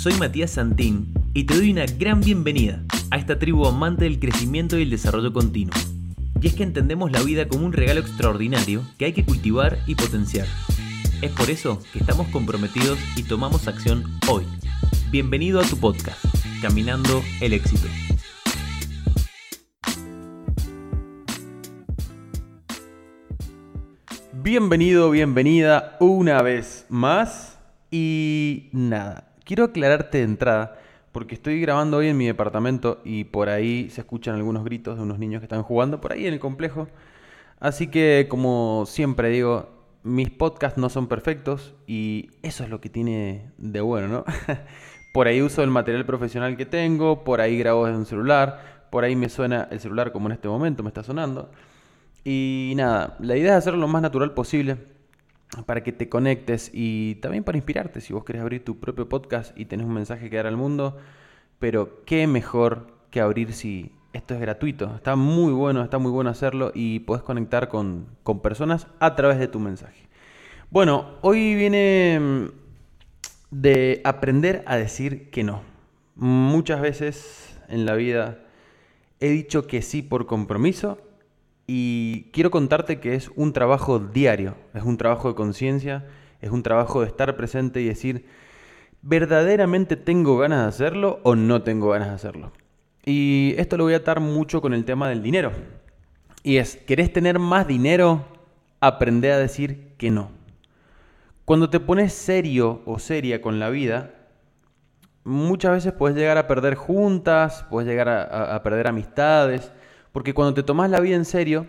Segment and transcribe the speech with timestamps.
[0.00, 4.78] soy Matías Santín y te doy una gran bienvenida a esta tribu amante del crecimiento
[4.78, 5.74] y el desarrollo continuo.
[6.40, 9.96] Y es que entendemos la vida como un regalo extraordinario que hay que cultivar y
[9.96, 10.46] potenciar.
[11.20, 14.46] Es por eso que estamos comprometidos y tomamos acción hoy.
[15.10, 16.24] Bienvenido a tu podcast,
[16.62, 17.86] Caminando el éxito.
[24.32, 27.58] Bienvenido, bienvenida una vez más.
[27.90, 30.78] Y nada, quiero aclararte de entrada,
[31.10, 35.02] porque estoy grabando hoy en mi departamento y por ahí se escuchan algunos gritos de
[35.02, 36.86] unos niños que están jugando por ahí en el complejo.
[37.58, 39.68] Así que, como siempre digo,
[40.04, 44.24] mis podcasts no son perfectos y eso es lo que tiene de bueno, ¿no?
[45.12, 49.02] por ahí uso el material profesional que tengo, por ahí grabo desde un celular, por
[49.02, 51.50] ahí me suena el celular como en este momento me está sonando.
[52.22, 54.78] Y nada, la idea es hacerlo lo más natural posible
[55.66, 59.58] para que te conectes y también para inspirarte si vos querés abrir tu propio podcast
[59.58, 60.96] y tenés un mensaje que dar al mundo.
[61.58, 64.94] Pero qué mejor que abrir si esto es gratuito.
[64.94, 69.38] Está muy bueno, está muy bueno hacerlo y podés conectar con, con personas a través
[69.38, 70.08] de tu mensaje.
[70.70, 72.46] Bueno, hoy viene mm,
[73.50, 75.62] de aprender a decir que no.
[76.14, 78.38] Muchas veces en la vida
[79.20, 80.98] he dicho que sí por compromiso
[81.72, 86.04] y quiero contarte que es un trabajo diario, es un trabajo de conciencia,
[86.40, 88.26] es un trabajo de estar presente y decir,
[89.02, 92.50] ¿verdaderamente tengo ganas de hacerlo o no tengo ganas de hacerlo?
[93.04, 95.52] Y esto lo voy a atar mucho con el tema del dinero.
[96.42, 98.24] Y es, ¿querés tener más dinero?
[98.80, 100.32] Aprende a decir que no.
[101.44, 104.10] Cuando te pones serio o seria con la vida,
[105.22, 109.70] muchas veces puedes llegar a perder juntas, puedes llegar a, a perder amistades,
[110.12, 111.66] porque cuando te tomas la vida en serio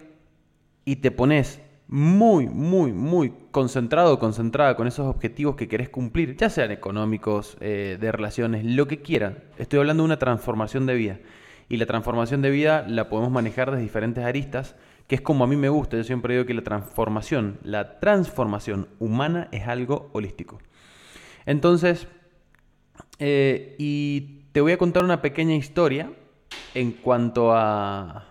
[0.86, 6.50] y te pones muy, muy, muy concentrado concentrada con esos objetivos que querés cumplir, ya
[6.50, 9.40] sean económicos, eh, de relaciones, lo que quieran.
[9.58, 11.20] Estoy hablando de una transformación de vida.
[11.68, 14.76] Y la transformación de vida la podemos manejar desde diferentes aristas,
[15.08, 15.98] que es como a mí me gusta.
[15.98, 20.60] Yo siempre digo que la transformación, la transformación humana es algo holístico.
[21.46, 22.08] Entonces,
[23.20, 26.12] eh, y te voy a contar una pequeña historia
[26.74, 28.31] en cuanto a,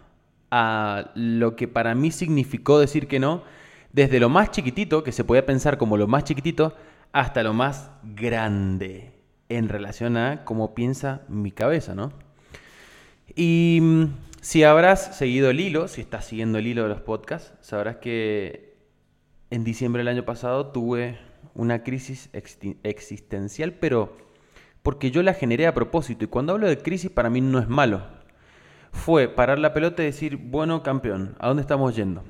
[0.50, 3.42] a lo que para mí significó decir que no,
[3.92, 6.74] desde lo más chiquitito, que se podía pensar como lo más chiquitito,
[7.12, 9.12] hasta lo más grande
[9.48, 12.12] en relación a cómo piensa mi cabeza, ¿no?
[13.34, 14.04] Y mm,
[14.40, 18.76] si habrás seguido el hilo, si estás siguiendo el hilo de los podcasts, sabrás que
[19.50, 21.18] en diciembre del año pasado tuve
[21.54, 24.16] una crisis existencial, pero
[24.82, 26.24] porque yo la generé a propósito.
[26.24, 28.19] Y cuando hablo de crisis, para mí no es malo
[28.92, 32.22] fue parar la pelota y decir, bueno, campeón, ¿a dónde estamos yendo?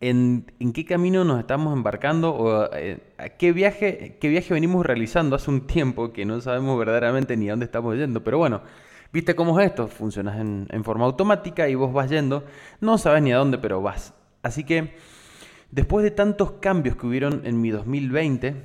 [0.00, 0.44] ¿En,
[0.74, 2.34] qué camino nos estamos embarcando?
[2.34, 6.78] ¿O eh, a qué viaje, qué viaje venimos realizando hace un tiempo que no sabemos
[6.78, 8.22] verdaderamente ni a dónde estamos yendo?
[8.22, 8.60] Pero bueno,
[9.12, 9.88] ¿viste cómo es esto?
[9.88, 12.44] Funcionas en, forma automática y vos vas yendo,
[12.80, 14.12] no sabes ni a dónde, pero vas.
[14.42, 14.94] Así que,
[15.70, 18.56] después de tantos cambios que hubieron en mi 2020,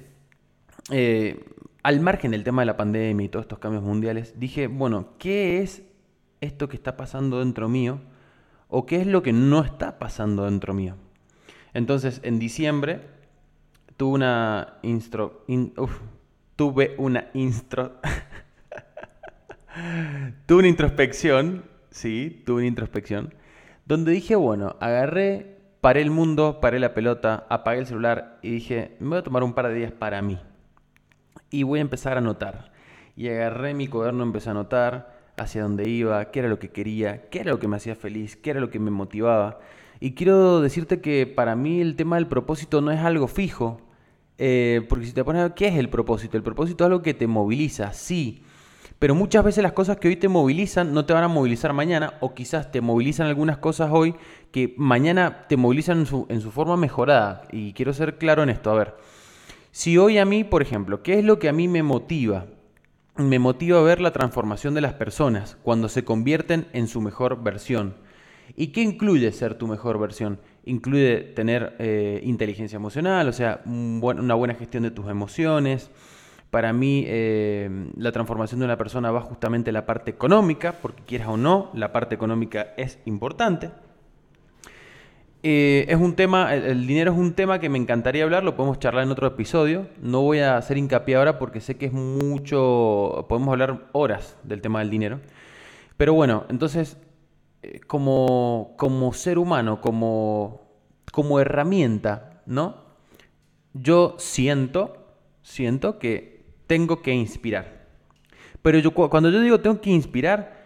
[0.92, 1.46] eh,
[1.84, 5.62] al margen del tema de la pandemia y todos estos cambios mundiales, dije, bueno, ¿qué
[5.62, 5.84] es
[6.42, 8.00] esto que está pasando dentro mío
[8.68, 10.96] o qué es lo que no está pasando dentro mío.
[11.74, 13.02] Entonces, en diciembre
[13.98, 15.46] tuve una instro,
[16.56, 17.28] tuve una
[20.46, 23.34] tuve una introspección, sí, tuve una introspección,
[23.86, 28.96] donde dije, bueno, agarré, paré el mundo, paré la pelota, apagué el celular y dije,
[29.00, 30.40] me voy a tomar un par de días para mí.
[31.50, 32.72] Y voy a empezar a anotar.
[33.16, 37.30] Y agarré mi cuaderno, empecé a anotar hacia dónde iba, qué era lo que quería,
[37.30, 39.60] qué era lo que me hacía feliz, qué era lo que me motivaba.
[40.00, 43.82] Y quiero decirte que para mí el tema del propósito no es algo fijo,
[44.38, 46.38] eh, porque si te pones, ¿qué es el propósito?
[46.38, 48.44] El propósito es algo que te moviliza, sí,
[49.00, 52.14] pero muchas veces las cosas que hoy te movilizan no te van a movilizar mañana,
[52.20, 54.16] o quizás te movilizan algunas cosas hoy
[54.52, 57.44] que mañana te movilizan en su, en su forma mejorada.
[57.52, 58.96] Y quiero ser claro en esto, a ver,
[59.72, 62.48] si hoy a mí, por ejemplo, ¿qué es lo que a mí me motiva?
[63.20, 67.44] Me motiva a ver la transformación de las personas cuando se convierten en su mejor
[67.44, 67.96] versión.
[68.56, 70.40] ¿Y qué incluye ser tu mejor versión?
[70.66, 75.92] Incluye tener eh, inteligencia emocional, o sea, una buena gestión de tus emociones.
[76.50, 81.04] Para mí, eh, la transformación de una persona va justamente a la parte económica, porque
[81.04, 83.70] quieras o no, la parte económica es importante.
[85.42, 88.80] Eh, es un tema, el, dinero es un tema que me encantaría hablar, lo podemos
[88.80, 89.88] charlar en otro episodio.
[90.02, 94.62] No voy a hacer hincapié ahora porque sé que es mucho, podemos hablar horas del
[94.62, 95.22] tema del dinero.
[95.96, 96.98] Pero bueno, entonces,
[97.62, 100.62] eh, como, como ser humano, como,
[101.12, 102.90] como herramienta, ¿no?
[103.74, 104.98] Yo siento,
[105.42, 107.88] siento que tengo que inspirar.
[108.62, 110.59] Pero cuando yo digo tengo que inspirar,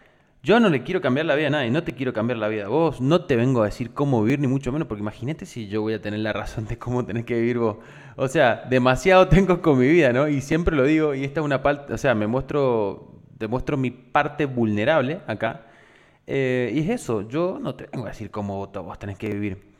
[0.43, 2.65] yo no le quiero cambiar la vida a nadie, no te quiero cambiar la vida
[2.65, 5.69] a vos, no te vengo a decir cómo vivir, ni mucho menos, porque imagínate si
[5.69, 7.77] yo voy a tener la razón de cómo tenés que vivir vos.
[8.17, 10.27] O sea, demasiado tengo con mi vida, ¿no?
[10.27, 13.89] Y siempre lo digo, y esta es una parte, o sea, me muestro, demuestro mi
[13.89, 15.67] parte vulnerable acá.
[16.27, 19.71] Eh, y es eso, yo no te vengo a decir cómo vos tenés que vivir.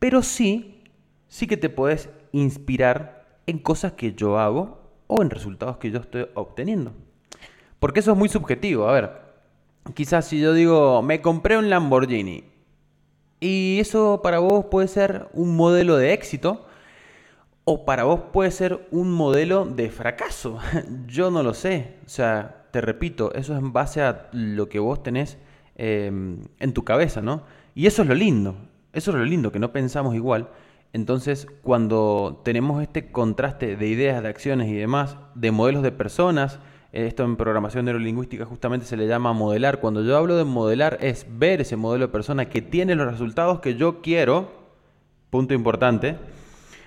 [0.00, 0.82] Pero sí,
[1.28, 6.00] sí que te podés inspirar en cosas que yo hago o en resultados que yo
[6.00, 6.94] estoy obteniendo.
[7.80, 8.88] Porque eso es muy subjetivo.
[8.88, 9.10] A ver,
[9.94, 12.44] quizás si yo digo, me compré un Lamborghini.
[13.40, 16.66] Y eso para vos puede ser un modelo de éxito.
[17.64, 20.58] O para vos puede ser un modelo de fracaso.
[21.06, 21.96] Yo no lo sé.
[22.04, 25.38] O sea, te repito, eso es en base a lo que vos tenés
[25.76, 27.42] em, en tu cabeza, ¿no?
[27.74, 28.56] Y eso es lo lindo.
[28.92, 30.48] Eso es lo lindo, que no pensamos igual.
[30.92, 36.58] Entonces, cuando tenemos este contraste de ideas, de acciones y demás, de modelos de personas,
[36.92, 39.78] esto en programación neurolingüística justamente se le llama modelar.
[39.78, 43.60] Cuando yo hablo de modelar es ver ese modelo de persona que tiene los resultados
[43.60, 44.50] que yo quiero,
[45.30, 46.16] punto importante.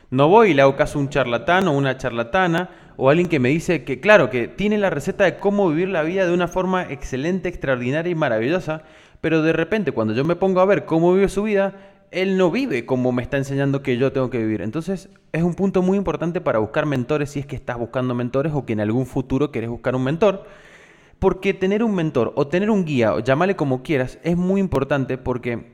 [0.09, 3.39] No voy y le hago caso a un charlatán o una charlatana o alguien que
[3.39, 6.47] me dice que, claro, que tiene la receta de cómo vivir la vida de una
[6.47, 8.83] forma excelente, extraordinaria y maravillosa,
[9.21, 12.51] pero de repente cuando yo me pongo a ver cómo vive su vida, él no
[12.51, 14.61] vive como me está enseñando que yo tengo que vivir.
[14.61, 18.53] Entonces es un punto muy importante para buscar mentores si es que estás buscando mentores
[18.53, 20.45] o que en algún futuro quieres buscar un mentor.
[21.19, 25.17] Porque tener un mentor o tener un guía, o llámale como quieras, es muy importante
[25.17, 25.73] porque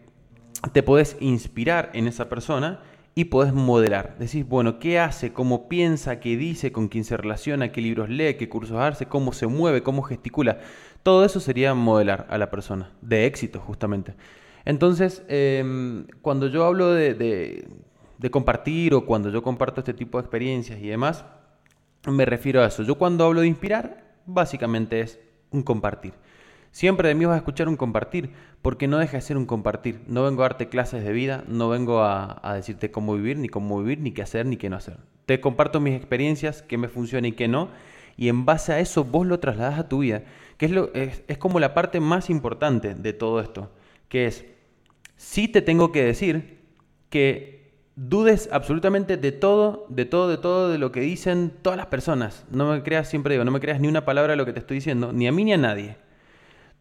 [0.73, 2.81] te puedes inspirar en esa persona
[3.15, 4.15] y puedes modelar.
[4.19, 5.33] Decís, bueno, ¿qué hace?
[5.33, 6.19] ¿Cómo piensa?
[6.19, 6.71] ¿Qué dice?
[6.71, 7.71] ¿Con quién se relaciona?
[7.71, 8.35] ¿Qué libros lee?
[8.35, 9.07] ¿Qué cursos hace?
[9.07, 9.83] ¿Cómo se mueve?
[9.83, 10.59] ¿Cómo gesticula?
[11.03, 14.13] Todo eso sería modelar a la persona, de éxito justamente.
[14.69, 17.67] Entonces, em, cuando yo hablo de,
[18.29, 21.25] compartir o cuando yo comparto este tipo de experiencias y demás,
[22.07, 22.83] me refiero a eso.
[22.83, 25.19] Yo cuando hablo de inspirar, básicamente es
[25.49, 26.13] un compartir.
[26.71, 28.29] Siempre de mí vas a escuchar un compartir,
[28.61, 30.01] porque no deja de ser un compartir.
[30.05, 33.79] No vengo a darte clases de vida, no vengo a, decirte cómo vivir, ni cómo
[33.79, 34.97] vivir, ni qué hacer, ni qué no hacer.
[35.25, 37.69] Te comparto mis experiencias, qué me funciona y qué no,
[38.17, 40.21] y en base a eso vos lo trasladas a tu vida,
[40.59, 43.71] que es, lo, es, es como la parte más importante de todo esto,
[44.09, 44.45] que es
[45.19, 46.59] sí te tengo que decir
[47.09, 51.87] que dudes absolutamente de todo, de todo, de todo, de lo que dicen todas las
[51.87, 52.45] personas.
[52.49, 54.59] No me creas, siempre digo, no me creas ni una palabra de lo que te
[54.59, 55.97] estoy diciendo, ni a mí ni a nadie.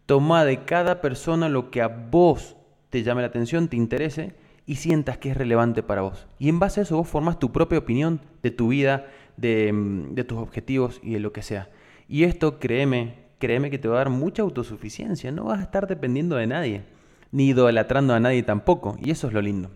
[0.06, 2.56] Toma de cada persona lo que a vos
[2.90, 4.34] te llame la atención, te interese
[4.66, 6.28] y sientas que es relevante para vos.
[6.38, 10.14] Y en base a eso vos formas tu propia opinión de tu vida, de, mm,
[10.14, 11.70] de tus objetivos y de lo que sea.
[12.08, 15.88] Y esto, créeme, créeme que te va a dar mucha autosuficiencia, no vas a estar
[15.88, 16.97] dependiendo de nadie
[17.32, 19.70] ni idolatrando a nadie tampoco, y eso es lo lindo.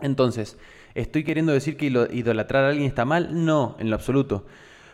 [0.00, 0.58] Entonces,
[0.94, 3.44] ¿estoy queriendo decir que idolatrar a alguien está mal?
[3.44, 4.46] No, en lo absoluto.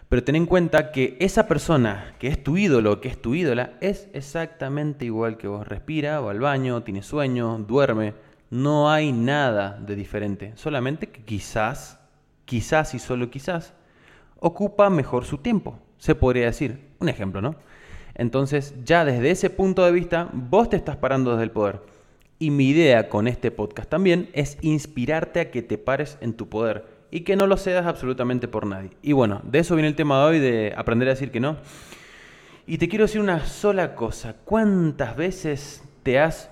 [0.09, 3.73] Pero ten en cuenta que esa persona que es tu ídolo, que es tu ídola,
[3.81, 5.67] es exactamente igual que vos.
[5.67, 8.13] Respira, va al baño, tiene sueño, duerme.
[8.51, 10.53] No hay nada de diferente.
[10.57, 11.99] Solamente que quizás,
[12.45, 13.73] quizás y solo quizás,
[14.39, 15.79] ocupa mejor su tiempo.
[15.97, 16.91] Se podría decir.
[16.99, 17.57] Un ejemplo, ¿no?
[18.15, 21.81] Entonces, ya desde ese punto de vista, vos te estás parando desde el poder.
[22.39, 26.49] Y mi idea con este podcast también es inspirarte a que te pares en tu
[26.49, 28.91] poder y que no lo cedas absolutamente por nadie.
[29.03, 31.57] Y bueno, de eso viene el tema de hoy, de aprender a decir que no.
[32.67, 34.35] Y te quiero decir una sola cosa.
[34.45, 36.51] ¿Cuántas veces te has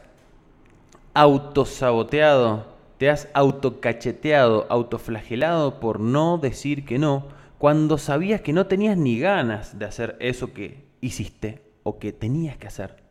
[1.14, 2.67] autosaboteado,
[2.99, 7.26] te has autocacheteado, autoflagelado por no decir que no,
[7.59, 12.57] cuando sabías que no tenías ni ganas de hacer eso que hiciste o que tenías
[12.57, 13.02] que hacer.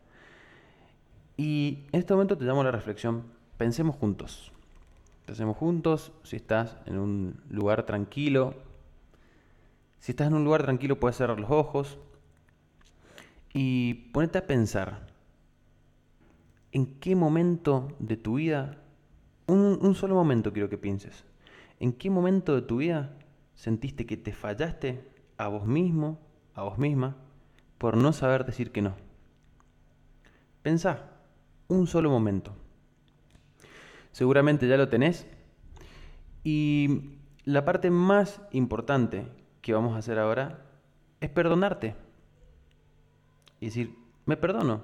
[1.36, 3.24] Y en este momento te llamo a la reflexión.
[3.56, 4.52] Pensemos juntos.
[5.26, 8.54] Pensemos juntos si estás en un lugar tranquilo.
[10.00, 11.98] Si estás en un lugar tranquilo puedes cerrar los ojos
[13.52, 15.06] y ponete a pensar
[16.72, 18.78] en qué momento de tu vida,
[19.46, 21.24] un, un solo momento quiero que pienses,
[21.80, 23.16] en qué momento de tu vida
[23.54, 26.18] sentiste que te fallaste a vos mismo,
[26.54, 27.16] a vos misma,
[27.80, 28.94] por no saber decir que no.
[30.60, 31.12] Pensá,
[31.66, 32.52] un solo momento.
[34.12, 35.26] Seguramente ya lo tenés.
[36.44, 37.14] Y
[37.46, 39.26] la parte más importante
[39.62, 40.66] que vamos a hacer ahora
[41.22, 41.96] es perdonarte.
[43.60, 43.96] Y decir,
[44.26, 44.82] me perdono.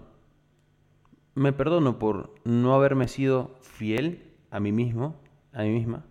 [1.34, 5.16] Me perdono por no haberme sido fiel a mí mismo,
[5.52, 6.06] a mí misma.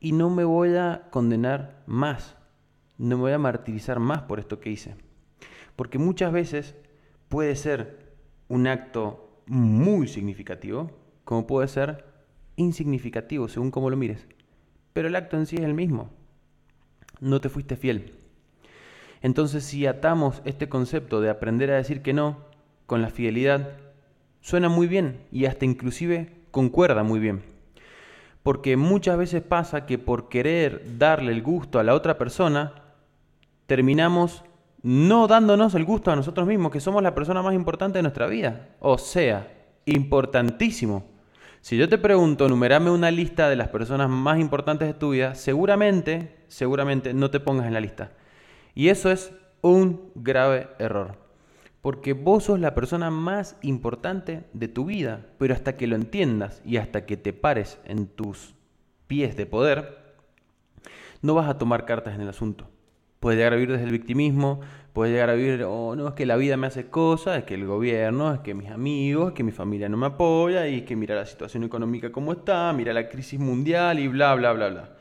[0.00, 2.36] Y no me voy a condenar más.
[2.98, 5.07] No me voy a martirizar más por esto que hice.
[5.78, 6.74] Porque muchas veces
[7.28, 8.16] puede ser
[8.48, 10.90] un acto muy significativo,
[11.22, 12.04] como puede ser
[12.56, 14.26] insignificativo, según cómo lo mires.
[14.92, 16.10] Pero el acto en sí es el mismo.
[17.20, 18.16] No te fuiste fiel.
[19.22, 22.38] Entonces si atamos este concepto de aprender a decir que no
[22.86, 23.70] con la fidelidad,
[24.40, 27.44] suena muy bien y hasta inclusive concuerda muy bien.
[28.42, 32.82] Porque muchas veces pasa que por querer darle el gusto a la otra persona,
[33.66, 34.42] terminamos
[34.82, 38.26] no dándonos el gusto a nosotros mismos, que somos la persona más importante de nuestra
[38.26, 38.68] vida.
[38.80, 39.48] O sea,
[39.84, 41.04] importantísimo.
[41.60, 45.34] Si yo te pregunto, numerame una lista de las personas más importantes de tu vida,
[45.34, 48.12] seguramente, seguramente no te pongas en la lista.
[48.74, 51.16] Y eso es un grave error.
[51.80, 56.62] Porque vos sos la persona más importante de tu vida, pero hasta que lo entiendas
[56.64, 58.54] y hasta que te pares en tus
[59.06, 60.16] pies de poder,
[61.22, 62.68] no vas a tomar cartas en el asunto.
[63.20, 64.60] Puedes llegar a vivir desde el victimismo,
[64.92, 67.54] puedes llegar a vivir, oh, no, es que la vida me hace cosas, es que
[67.54, 70.82] el gobierno, es que mis amigos, es que mi familia no me apoya, y es
[70.84, 74.68] que mira la situación económica como está, mira la crisis mundial y bla, bla, bla,
[74.68, 74.96] bla.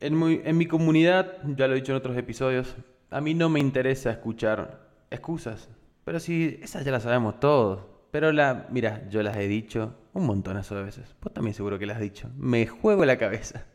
[0.00, 2.76] En, en mi comunidad, ya lo he dicho en otros episodios,
[3.10, 5.68] a mí no me interesa escuchar excusas,
[6.04, 7.80] pero sí, esas ya las sabemos todos.
[8.10, 11.14] Pero la, mira, yo las he dicho un montonazo de veces.
[11.20, 12.30] Vos también seguro que las has dicho.
[12.36, 13.64] Me juego la cabeza.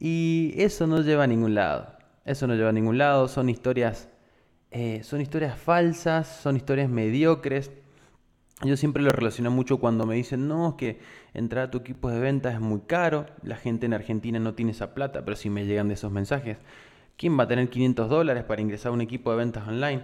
[0.00, 1.93] Y eso no lleva a ningún lado.
[2.24, 4.08] Eso no lleva a ningún lado, son historias,
[4.70, 7.70] eh, son historias falsas, son historias mediocres.
[8.62, 11.00] Yo siempre lo relaciono mucho cuando me dicen, no, es que
[11.34, 14.72] entrar a tu equipo de ventas es muy caro, la gente en Argentina no tiene
[14.72, 16.56] esa plata, pero si me llegan de esos mensajes,
[17.16, 20.02] ¿quién va a tener 500 dólares para ingresar a un equipo de ventas online?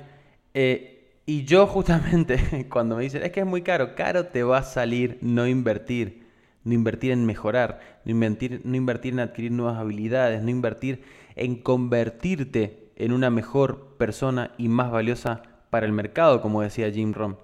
[0.52, 4.58] Eh, y yo justamente cuando me dicen, es que es muy caro, caro te va
[4.58, 6.26] a salir no invertir,
[6.64, 11.02] no invertir en mejorar, no invertir, no invertir en adquirir nuevas habilidades, no invertir
[11.40, 17.14] en convertirte en una mejor persona y más valiosa para el mercado, como decía Jim
[17.14, 17.38] Rohn.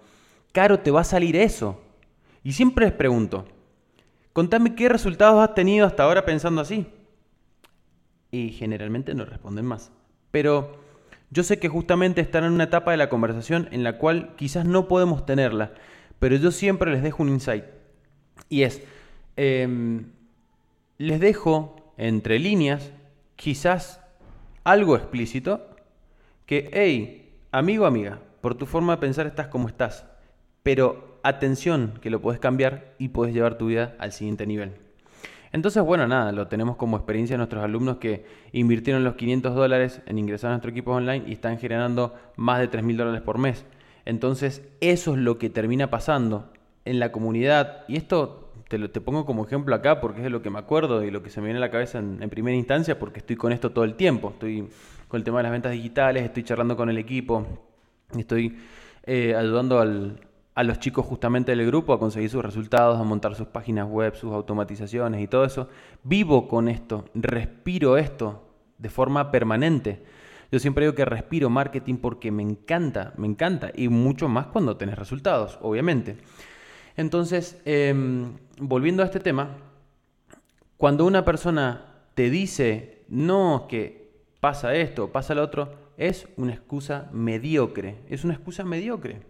[0.52, 1.80] Caro te va a salir eso.
[2.44, 3.46] Y siempre les pregunto,
[4.34, 6.86] contame qué resultados has tenido hasta ahora pensando así.
[8.30, 9.90] Y generalmente no responden más.
[10.30, 10.78] Pero
[11.30, 14.66] yo sé que justamente están en una etapa de la conversación en la cual quizás
[14.66, 15.72] no podemos tenerla,
[16.18, 17.64] pero yo siempre les dejo un insight.
[18.50, 18.82] Y es,
[19.36, 20.12] em,
[20.98, 22.92] les dejo entre líneas
[23.36, 24.02] quizás
[24.64, 25.70] algo explícito,
[26.44, 30.06] que, hey, amigo, amiga, por tu forma de pensar estás como estás,
[30.62, 34.72] pero atención que lo puedes cambiar y puedes llevar tu vida al siguiente nivel.
[35.52, 40.02] Entonces, bueno, nada, lo tenemos como experiencia de nuestros alumnos que invirtieron los 500 dólares
[40.06, 43.64] en ingresar a nuestro equipo online y están generando más de 3.000 dólares por mes.
[44.04, 46.52] Entonces, eso es lo que termina pasando
[46.84, 47.84] en la comunidad.
[47.88, 50.58] Y esto te, lo, te pongo como ejemplo acá porque es de lo que me
[50.58, 53.36] acuerdo y lo que se me viene a la cabeza en, primera instancia porque estoy
[53.36, 54.30] con esto todo el tiempo.
[54.30, 54.68] Estoy
[55.08, 57.46] con el tema de las ventas digitales, estoy charlando con el equipo,
[58.16, 58.58] estoy
[59.04, 63.46] eh, ayudando a los chicos justamente del grupo a conseguir sus resultados, a montar sus
[63.46, 65.68] páginas web, sus automatizaciones y todo eso.
[66.02, 68.42] Vivo con esto, respiro esto
[68.78, 70.02] de forma permanente.
[70.50, 74.76] Yo siempre digo que respiro marketing porque me encanta, me encanta y mucho más cuando
[74.76, 76.18] tenés resultados, obviamente.
[76.96, 79.58] Entonces, em, volviendo a este tema,
[80.76, 84.10] cuando una persona te dice, no, que
[84.40, 89.20] pasa esto, pasa lo otro, es una excusa mediocre, es una excusa mediocre.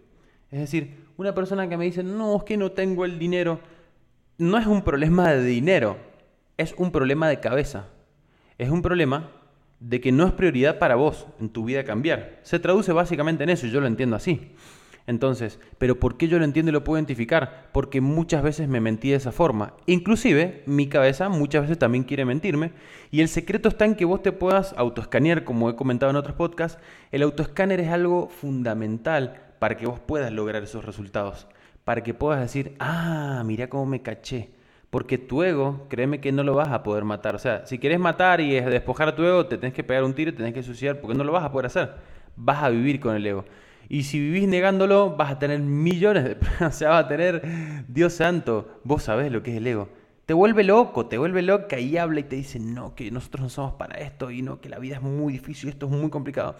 [0.51, 3.59] Es decir, una persona que me dice, no, es que no tengo el dinero,
[4.37, 5.97] no es un problema de dinero,
[6.57, 7.87] es un problema de cabeza.
[8.57, 9.29] Es un problema
[9.79, 12.39] de que no es prioridad para vos en tu vida cambiar.
[12.43, 14.53] Se traduce básicamente en eso y yo lo entiendo así.
[15.07, 17.69] Entonces, ¿pero por qué yo lo entiendo y lo puedo identificar?
[17.71, 19.73] Porque muchas veces me mentí de esa forma.
[19.85, 22.73] Inclusive, mi cabeza muchas veces también quiere mentirme.
[23.09, 26.35] Y el secreto está en que vos te puedas autoescanear, como he comentado en otros
[26.35, 26.77] podcasts.
[27.13, 31.47] El autoescáner es algo fundamental para que vos puedas lograr esos resultados.
[31.85, 34.49] Para que puedas decir, ah, mira cómo me caché.
[34.89, 37.33] Porque tu ego, créeme que no lo vas a poder matar.
[37.33, 40.13] O sea, si quieres matar y despojar a tu ego, te tenés que pegar un
[40.13, 41.93] tiro te tenés que suicidar porque no lo vas a poder hacer.
[42.35, 43.45] Vas a vivir con el ego.
[43.89, 46.37] Y si vivís negándolo, vas a tener millones de...
[46.65, 47.41] o sea, vas a tener,
[47.87, 49.89] Dios santo, vos sabés lo que es el ego.
[50.25, 53.49] Te vuelve loco, te vuelve loca y habla y te dice, no, que nosotros no
[53.49, 56.57] somos para esto y no, que la vida es muy difícil, esto es muy complicado.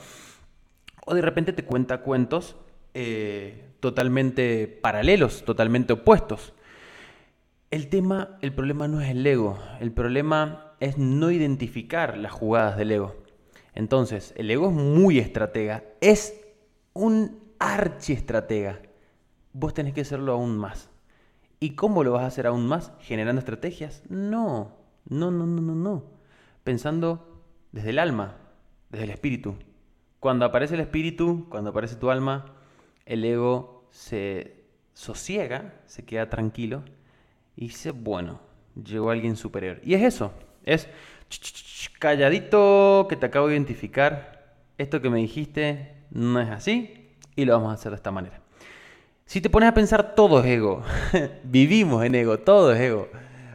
[1.05, 2.55] O de repente te cuenta cuentos
[2.93, 6.53] eh, totalmente paralelos, totalmente opuestos.
[7.69, 12.77] El tema, el problema no es el ego, el problema es no identificar las jugadas
[12.77, 13.15] del ego.
[13.75, 16.46] Entonces, el ego es muy estratega, es
[16.97, 18.81] un archiestratega,
[19.53, 20.89] vos tenés que serlo aún más.
[21.59, 22.91] ¿Y cómo lo vas a hacer aún más?
[23.01, 24.03] ¿Generando estrategias?
[24.09, 24.75] No,
[25.09, 26.03] no, no, no, no, no.
[26.63, 28.37] Pensando desde el alma,
[28.89, 29.55] desde el espíritu.
[30.19, 32.53] Cuando aparece el espíritu, cuando aparece tu alma,
[33.05, 36.83] el ego se sosiega, se queda tranquilo
[37.55, 38.39] y dice, bueno,
[38.75, 39.79] llegó alguien superior.
[39.83, 40.89] Y es eso, es
[41.99, 47.53] calladito que te acabo de identificar, esto que me dijiste no es así y lo
[47.53, 48.41] vamos a hacer de esta manera.
[49.25, 50.83] Si te pones a pensar, todo es ego.
[51.43, 53.09] Vivimos en ego, todo es ego.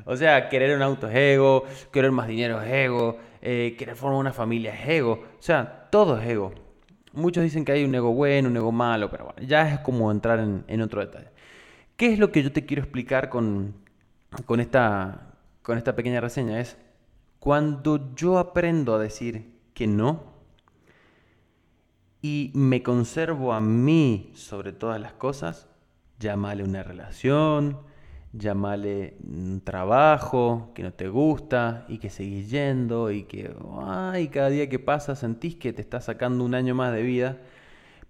[0.04, 4.20] O sea, querer un auto es ego, querer más dinero es ego, eh, querer formar
[4.20, 5.12] una familia es ego.
[5.12, 6.52] O sea, todo es ego.
[7.14, 10.10] Muchos dicen que hay un ego bueno, un ego malo, pero bueno, ya es como
[10.10, 11.28] entrar en, otro detalle.
[11.96, 13.74] ¿Qué es lo que yo te quiero explicar con,
[14.46, 15.32] con, esta,
[15.62, 16.60] con esta pequeña reseña?
[16.60, 16.76] Es
[17.38, 20.31] cuando yo aprendo a decir que no
[22.22, 25.68] y me conservo a mí sobre todas las cosas,
[26.20, 27.78] llámale una relación,
[28.32, 33.52] llámale un trabajo que no te gusta y que seguís yendo y que
[33.82, 37.38] ay, cada día que pasa sentís que te está sacando un año más de vida,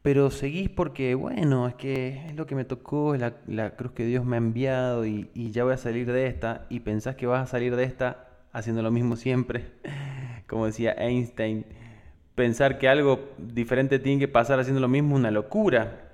[0.02, 4.04] pero seguís porque, bueno, es que es lo que me tocó, es la, cruz que
[4.04, 7.26] Dios me ha enviado y, y, ya voy a salir de esta y pensás que
[7.26, 9.72] vas a salir de esta haciendo lo mismo siempre,
[10.46, 11.64] como decía Einstein,
[12.34, 16.10] pensar que algo diferente tiene que pasar haciendo lo mismo es una locura.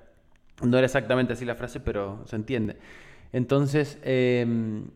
[0.61, 2.77] No era exactamente así la frase, pero se entiende.
[3.31, 4.87] Entonces, em,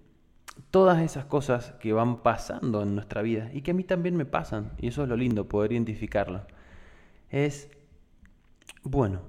[0.72, 4.26] todas esas cosas que van pasando en nuestra vida y que a mí también me
[4.26, 6.46] pasan, y eso es lo lindo, poder identificarlo,
[7.30, 7.70] es,
[8.84, 9.22] bueno,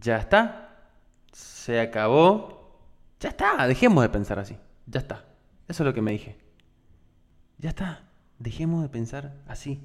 [0.00, 0.90] ya está,
[1.32, 2.78] se acabó,
[3.20, 5.24] ya está, dejemos de pensar así, ya está.
[5.68, 6.36] Eso es lo que me dije.
[7.58, 8.04] Ya está,
[8.38, 9.80] dejemos de pensar así.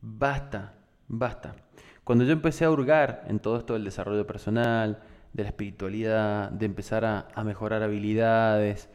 [0.00, 0.74] Basta,
[1.08, 1.56] basta.
[2.04, 5.02] Cuando yo empecé a hurgar en todo esto del desarrollo personal,
[5.32, 8.88] de la espiritualidad, de empezar a, mejorar habilidades,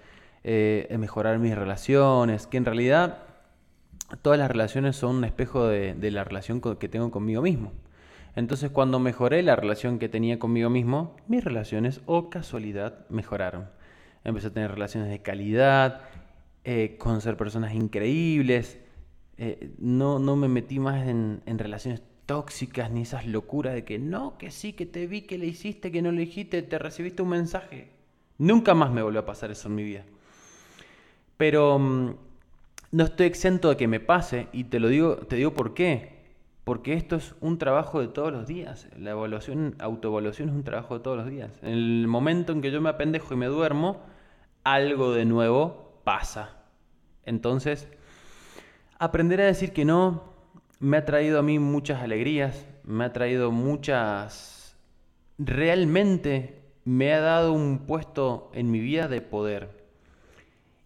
[0.43, 3.19] eh, de mejorar mis relaciones, que en realidad
[4.21, 7.71] todas las relaciones son un espejo de, la relación que tengo conmigo mismo.
[8.35, 13.69] Entonces cuando mejoré la relación que tenía conmigo mismo, mis relaciones o oh casualidad mejoraron.
[14.25, 16.01] Empecé a tener relaciones de calidad,
[16.65, 18.79] eh, con ser personas increíbles,
[19.37, 23.99] eh, no, no me metí más en, en relaciones tóxicas ni esas locuras de que
[23.99, 27.21] no, que sí, que te vi, que le hiciste, que no le dijiste, te recibiste
[27.21, 27.89] un mensaje.
[28.37, 30.03] Nunca más me volvió a pasar eso en mi vida.
[31.37, 32.15] Pero mm,
[32.91, 36.15] no estoy exento de que me pase y te lo digo, te digo por qué.
[36.63, 38.87] Porque esto es un trabajo de todos los días.
[38.97, 41.59] La evaluación, autoevaluación es un trabajo de todos los días.
[41.61, 44.01] En el momento en que yo me apendejo y me duermo,
[44.63, 46.57] algo de nuevo pasa.
[47.23, 47.87] Entonces,
[48.99, 50.23] aprender a decir que no,
[50.79, 54.75] me ha traído a mí muchas alegrías, me ha traído muchas...
[55.37, 59.85] Realmente me ha dado un puesto en mi vida de poder.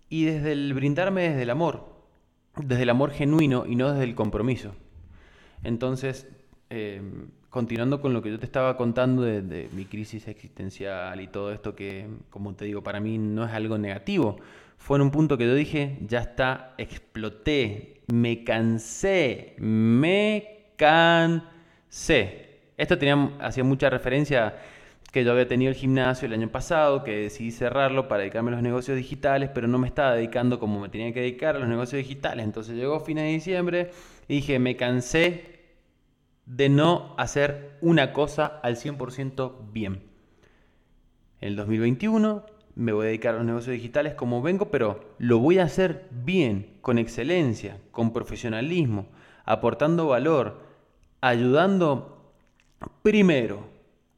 [0.10, 1.86] Y desde el brindarme desde el amor,
[2.56, 4.74] desde el amor genuino y no desde el compromiso.
[5.64, 6.28] Entonces,
[6.70, 11.28] em, continuando con lo que yo te estaba contando de, de, mi crisis existencial y
[11.28, 14.38] todo esto que, como te digo, para mí no es algo negativo.
[14.78, 22.50] Fue en un punto que yo dije, ya está, exploté, me cansé, me cansé.
[22.78, 24.56] Esto tenía, hacía mucha referencia
[25.12, 28.54] que yo había tenido el gimnasio el año pasado, que decidí cerrarlo para dedicarme a
[28.54, 31.68] los negocios digitales, pero no me estaba dedicando como me tenía que dedicar a los
[31.68, 32.46] negocios digitales.
[32.46, 33.92] Entonces llegó fin de diciembre
[34.28, 35.60] y dije, me cansé
[36.46, 40.04] de no hacer una cosa al 100% bien.
[41.42, 42.46] En el 2021
[42.80, 46.08] me voy a dedicar a los negocios digitales como vengo, pero lo voy a hacer
[46.12, 49.08] bien, con excelencia, con profesionalismo,
[49.44, 50.62] aportando valor,
[51.20, 52.32] ayudando
[53.02, 53.68] primero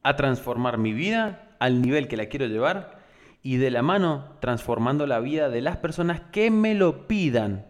[0.04, 3.00] a transformar mi vida al nivel que la quiero llevar
[3.42, 7.66] y de la mano transformando la vida de las personas que me lo pidan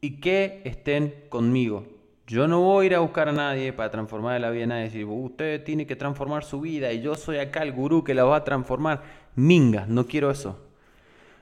[0.00, 1.86] y que estén conmigo.
[2.30, 4.84] Yo no voy a ir a buscar a nadie para transformar la vida de nadie.
[4.84, 8.22] Decir, usted tiene que transformar su vida y yo soy acá el gurú que la
[8.22, 9.02] va a transformar.
[9.34, 10.56] Minga, no quiero eso.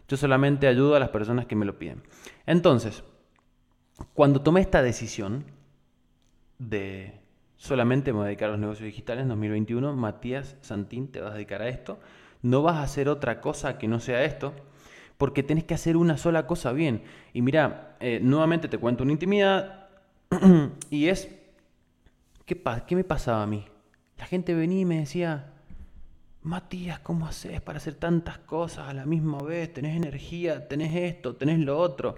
[0.08, 2.02] Yo solamente ayudo a las personas que me lo piden.
[2.46, 3.04] Entonces,
[4.14, 5.44] cuando tomé esta decisión
[6.58, 7.20] de
[7.58, 11.32] solamente me voy a dedicar a los negocios digitales en 2021, Matías Santín, te vas
[11.32, 12.00] a dedicar a esto.
[12.40, 14.54] No vas a hacer otra cosa que no sea esto,
[15.18, 17.02] porque tenés que hacer una sola cosa bien.
[17.34, 19.87] Y mira, eh, nuevamente te cuento una intimidad
[20.90, 21.28] y es,
[22.44, 23.64] ¿qué, ¿qué me pasaba a mí?
[24.18, 25.52] La gente venía y me decía,
[26.42, 29.72] Matías, ¿cómo haces para hacer tantas cosas a la misma vez?
[29.72, 32.16] Tenés energía, tenés esto, tenés lo otro.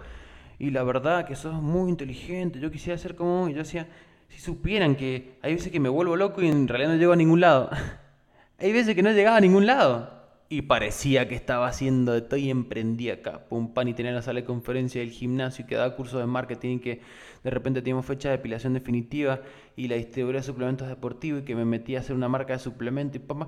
[0.58, 3.48] Y la verdad que sos muy inteligente, yo quisiera ser como.
[3.48, 3.88] Y yo decía,
[4.28, 7.16] si supieran que hay veces que me vuelvo loco y en realidad no llego a
[7.16, 7.70] ningún lado.
[8.58, 10.19] hay veces que no llegaba a ningún lado
[10.52, 14.20] y parecía que estaba haciendo de todo y emprendí acá, pum pan y tenía la
[14.20, 17.00] sala de conferencia del gimnasio y que daba cursos de marketing que
[17.44, 19.42] de repente teníamos fecha de depilación definitiva
[19.76, 22.58] y la distribuidora de suplementos deportivos y que me metí a hacer una marca de
[22.58, 23.46] suplemento y papá,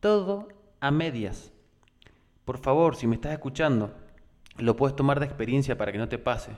[0.00, 0.48] todo
[0.80, 1.52] a medias.
[2.46, 3.94] Por favor, si me estás escuchando,
[4.56, 6.52] lo puedes tomar de experiencia para que no te pase.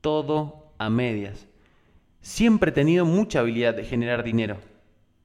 [0.00, 1.46] Todo a medias.
[2.22, 4.56] siempre he tenido mucha habilidad de generar dinero,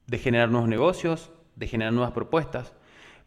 [0.08, 2.74] de generar nuevos negocios, de generar nuevas propuestas.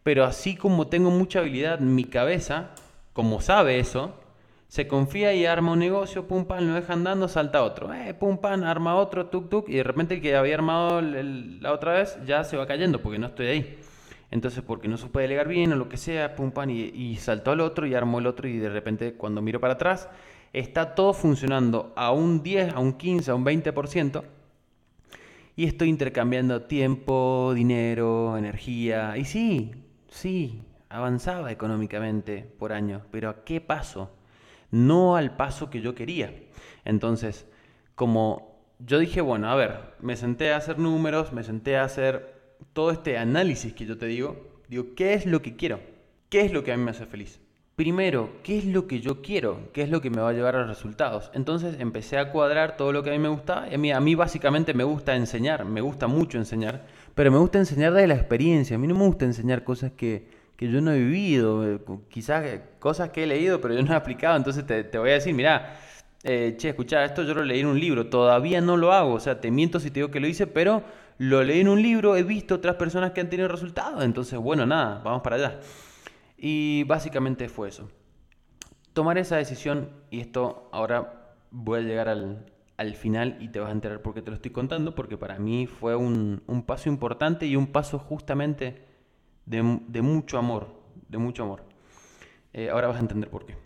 [0.09, 2.71] Pero así como tengo mucha habilidad, mi cabeza,
[3.13, 4.15] como sabe eso,
[4.67, 8.39] se confía y arma un negocio, pum pan, lo deja andando, salta otro, eh, pum
[8.39, 12.19] pan, arma otro, tuk tuk, y de repente el que había armado la otra vez
[12.25, 13.79] ya se va cayendo porque no estoy ahí.
[14.31, 17.51] Entonces, porque no supe delegar bien o lo que sea, pum pan, y, y saltó
[17.51, 20.09] al otro y armó el otro, y de repente cuando miro para atrás,
[20.55, 24.23] está todo funcionando a un 10, a un 15, a un 20%,
[25.55, 29.73] y estoy intercambiando tiempo, dinero, energía, y sí,
[30.11, 34.11] sí, avanzaba económicamente por año, pero ¿a qué paso?
[34.71, 36.33] no al paso que yo quería.
[36.85, 37.47] Entonces,
[37.95, 42.57] como yo dije, bueno, a ver, me senté a hacer números, me senté a hacer
[42.73, 45.81] todo este análisis que yo te digo, digo, ¿qué es lo que quiero?
[46.29, 47.41] ¿Qué es lo que a mí me hace feliz?
[47.75, 49.71] Primero, ¿qué es lo que yo quiero?
[49.73, 51.31] ¿Qué es lo que me va a llevar a resultados?
[51.33, 53.67] Entonces empecé a cuadrar todo lo que a mí me gustaba.
[53.67, 56.87] a a mí básicamente me gusta enseñar, me gusta mucho enseñar,
[57.19, 58.77] pero me gusta enseñar de la experiencia.
[58.77, 62.45] A mí no me gusta enseñar cosas que, que yo no he vivido, eh, quizás
[62.45, 65.35] eh, cosas que he leído pero yo no he aplicado, entonces te, voy a decir,
[65.35, 65.81] mira,
[66.23, 69.19] eh, che, escucha, esto yo lo leí en un libro, todavía no lo hago, o
[69.19, 70.85] sea, te miento si te digo que lo hice, pero
[71.19, 74.65] lo leí en un libro, he visto otras personas que han tenido resultados, entonces, bueno,
[74.65, 75.61] nada, vamos para allá.
[76.37, 77.91] Y básicamente fue eso.
[78.93, 82.47] Tomar esa decisión, y esto ahora voy a llegar al,
[82.79, 85.39] al final y te vas a enterar por qué te lo estoy contando, porque para
[85.39, 88.89] mí fue un, un paso importante y un paso justamente
[89.49, 90.69] de, mucho amor,
[91.09, 91.65] de mucho amor.
[92.53, 93.57] Eh, ahora vas a entender por qué.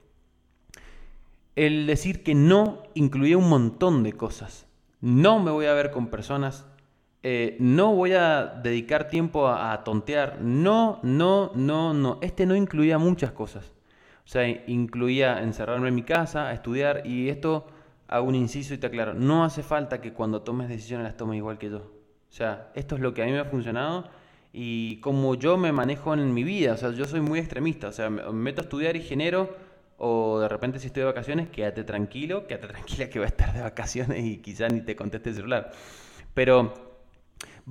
[1.56, 4.66] El decir que no incluía un montón de cosas.
[5.00, 6.66] No me voy a ver con personas,
[7.22, 10.40] eh, no voy a dedicar tiempo a, tontear.
[10.40, 12.18] No, no, no, no.
[12.22, 13.72] Este no incluía muchas cosas.
[14.24, 17.66] O sea, incluía encerrarme en mi casa, a estudiar y esto
[18.12, 19.14] hago un inciso y te aclaro.
[19.14, 21.78] No hace falta que cuando tomes decisiones las tomes igual que yo.
[21.78, 24.08] O sea, esto es lo que a mí me ha funcionado
[24.52, 26.74] y como yo me manejo en mi vida.
[26.74, 27.88] O sea, yo soy muy extremista.
[27.88, 29.56] O sea, me meto a estudiar y genero,
[29.96, 33.52] o de repente si estoy de vacaciones, quédate tranquilo, quédate tranquila que voy a estar
[33.54, 35.72] de vacaciones y quizá ni te conteste el celular.
[36.34, 36.72] Pero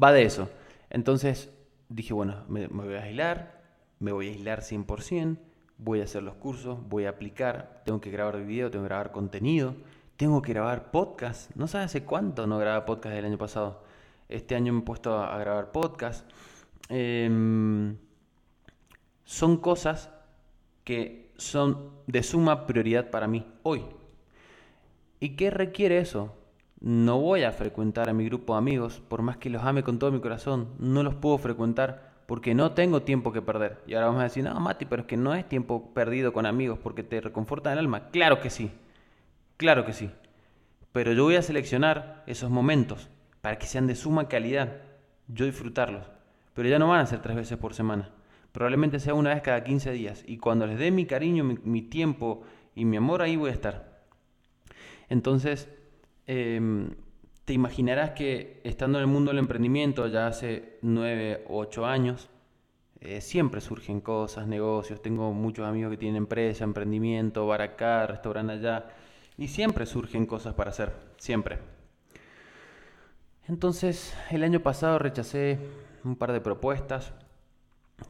[0.01, 0.49] va de eso.
[0.89, 1.51] Entonces
[1.89, 3.61] dije, bueno, me, voy a aislar,
[3.99, 5.37] me voy a aislar 100%,
[5.77, 9.11] voy a hacer los cursos, voy a aplicar, tengo que grabar video, tengo que grabar
[9.11, 9.75] contenido,
[10.21, 11.49] tengo que grabar podcast.
[11.55, 13.81] No sabes hace cuánto no grababa podcast el año pasado.
[14.29, 16.29] Este año me he puesto a grabar podcast.
[16.89, 17.97] Em,
[19.23, 20.11] son cosas
[20.83, 23.83] que son de suma prioridad para mí hoy.
[25.19, 26.35] ¿Y qué requiere eso?
[26.79, 29.97] No voy a frecuentar a mi grupo de amigos, por más que los ame con
[29.97, 33.81] todo mi corazón, no los puedo frecuentar porque no tengo tiempo que perder.
[33.87, 36.45] Y ahora vamos a decir, no, Mati, pero es que no es tiempo perdido con
[36.45, 38.09] amigos porque te reconforta el alma.
[38.11, 38.71] Claro que sí,
[39.61, 40.09] claro que sí.
[40.91, 44.81] Pero yo voy a seleccionar esos momentos para que sean de suma calidad,
[45.29, 46.09] yo disfrutarlos
[46.53, 48.09] pero ya no van a ser tres veces por semana.
[48.51, 50.23] Probablemente sea una vez cada 15 días.
[50.27, 52.43] Y cuando les dé mi cariño, mi, tiempo
[52.75, 54.03] y mi amor, ahí voy a estar.
[55.09, 55.69] Entonces,
[56.27, 56.95] em,
[57.45, 62.29] te imaginarás que estando en el mundo del emprendimiento ya hace 9 o 8 años,
[62.99, 65.01] eh, siempre surgen cosas, negocios.
[65.01, 68.89] Tengo muchos amigos que tienen empresa, emprendimiento, bar acá, restaurante allá.
[69.41, 71.57] Y siempre surgen cosas para hacer, siempre.
[73.47, 75.57] Entonces, el año pasado rechacé
[76.03, 77.11] un par de propuestas.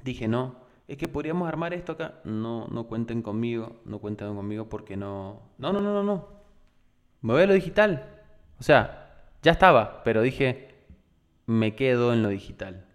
[0.04, 0.58] Dije, no,
[0.90, 2.16] es que podríamos armar esto acá.
[2.26, 5.42] No, no cuenten conmigo, no cuenten conmigo porque no...
[5.58, 6.28] No, no, no, no, no.
[7.22, 8.10] Me voy a lo digital.
[8.60, 10.84] O sea, ya estaba, pero dije,
[11.46, 12.88] me quedo en lo digital.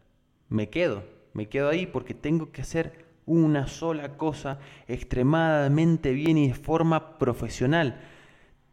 [0.51, 6.49] Me quedo, me quedo ahí porque tengo que hacer una sola cosa extremadamente bien y
[6.49, 7.99] de forma profesional.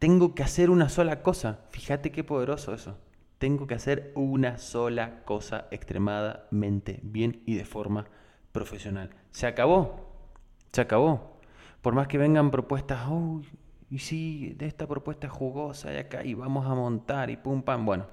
[0.04, 1.62] Tengo que hacer una sola cosa.
[1.70, 2.98] Fíjate qué poderoso eso
[3.44, 8.06] tengo que hacer una sola cosa extremadamente bien y de forma
[8.54, 9.10] profesional.
[9.32, 10.16] Se acabó,
[10.72, 11.42] se acabó.
[11.82, 13.46] Por más que vengan propuestas, uy,
[13.90, 17.86] y si de esta propuesta jugosa de acá y vamos a montar y pum pam,
[17.86, 18.08] bueno.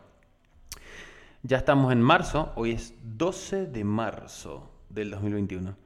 [1.44, 5.76] Ya estamos en marzo, hoy es 12 de marzo del 2021.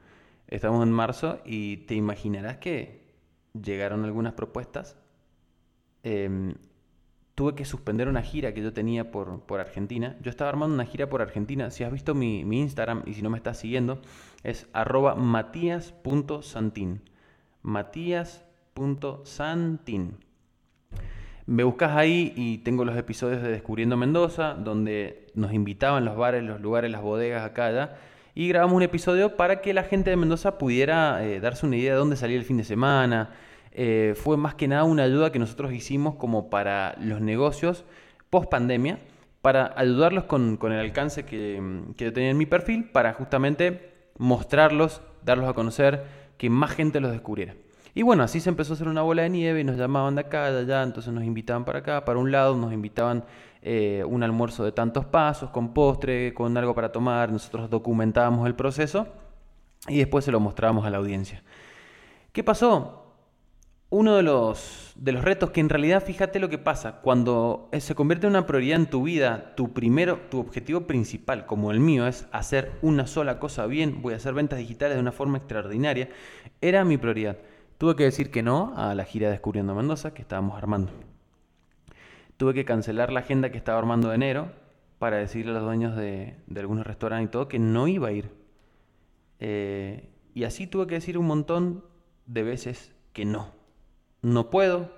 [0.47, 3.13] Estamos en marzo y te imaginarás que
[3.53, 4.97] llegaron algunas propuestas.
[6.05, 6.53] Em,
[7.33, 10.15] tuve que suspender una gira que yo tenía por, por, Argentina.
[10.21, 11.71] Yo estaba armando una gira por Argentina.
[11.71, 13.99] Si has visto mi, Instagram y si no me estás siguiendo,
[14.43, 17.01] es arroba matías.santin.
[17.63, 20.17] Matías.santin.
[21.47, 26.43] Me buscas ahí y tengo los episodios de Descubriendo Mendoza, donde nos invitaban los bares,
[26.43, 27.95] los lugares, las bodegas acá allá.
[28.35, 31.93] Y grabamos un episodio para que la gente de Mendoza pudiera eh, darse una idea
[31.93, 33.31] de dónde salía el fin de semana,
[33.77, 37.83] eh, fue más que nada una ayuda que nosotros hicimos como para los negocios,
[38.29, 38.99] post pandemia
[39.41, 41.61] para ayudarlos con, el alcance que,
[41.97, 46.05] yo tenía en mi perfil para justamente mostrarlos, darlos a conocer,
[46.37, 47.53] que más gente los descubriera.
[47.93, 50.21] Y bueno, así se empezó a hacer una bola de nieve y nos llamaban de
[50.21, 53.25] acá, de allá, entonces nos invitaban para acá, para un lado, nos invitaban
[53.61, 58.55] eh, un almuerzo de tantos pasos, con postre, con algo para tomar, nosotros documentábamos el
[58.55, 59.07] proceso
[59.89, 61.43] y después se lo mostrábamos a la audiencia.
[62.31, 63.04] ¿Qué pasó?
[63.97, 67.95] Uno de los, de los retos que en realidad, fíjate lo que pasa, cuando se
[67.95, 72.05] convierte en una prioridad en tu vida, tu primero, tu objetivo principal, como el mío,
[72.05, 76.09] es hacer una sola cosa bien, voy a hacer ventas digitales de una forma extraordinaria,
[76.59, 77.37] era mi prioridad.
[77.77, 80.91] Tuve que decir que no a la gira Descubriendo Mendoza que estábamos armando.
[82.35, 84.51] Tuve que cancelar la agenda que estaba armando de enero
[84.99, 88.29] para decirle a los dueños de, algunos restaurantes y todo que no iba a ir.
[89.39, 91.85] Eh, y así tuve que decir un montón
[92.25, 93.63] de veces que no.
[94.25, 94.89] No puedo,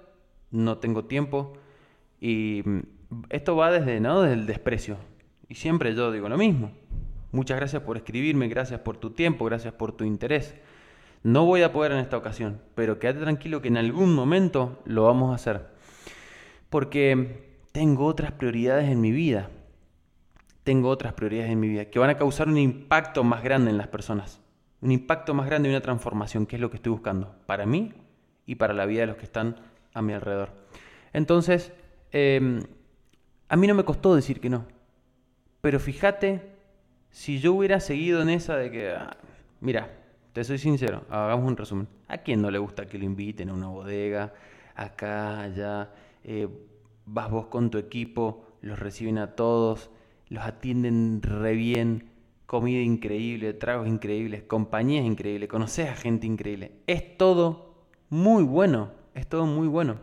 [0.52, 1.52] no tengo tiempo.
[2.22, 2.80] Y mm,
[3.30, 4.24] esto va desde, ¿no?
[4.24, 4.96] el desprecio.
[5.50, 6.72] Y siempre yo digo lo mismo.
[7.34, 10.56] Muchas gracias por escribirme, gracias por tu tiempo, gracias por tu interés.
[11.24, 15.04] No voy a poder en esta ocasión, pero quédate tranquilo que en algún momento lo
[15.04, 15.68] vamos a hacer.
[16.70, 19.50] Porque tengo otras prioridades en mi vida.
[20.64, 23.78] Tengo otras prioridades en mi vida que van a causar un impacto más grande en
[23.78, 24.40] las personas.
[24.80, 27.92] Un impacto más grande y una transformación, que es lo que estoy buscando para mí
[28.48, 29.58] y para la vida de los que están
[29.94, 30.50] a mi alrededor.
[31.14, 31.72] Entonces,
[32.12, 32.64] em,
[33.50, 34.66] a mí no me costó decir que no.
[35.62, 36.42] Pero fíjate,
[37.12, 39.18] si yo hubiera seguido en esa de que, ah,
[39.60, 39.92] mira,
[40.34, 41.88] te soy sincero, hagamos un resumen.
[42.08, 44.34] ¿A quién no le gusta que lo inviten a una bodega,
[44.76, 45.92] acá, allá?
[46.24, 46.48] Eh,
[47.06, 49.90] vas vos con tu equipo, los reciben a todos,
[50.30, 52.10] los atienden re bien,
[52.46, 56.72] comida increíble, tragos increíbles, compañías increíbles, conoces a gente increíble.
[56.88, 57.67] Es todo
[58.10, 59.98] muy bueno, es todo muy bueno.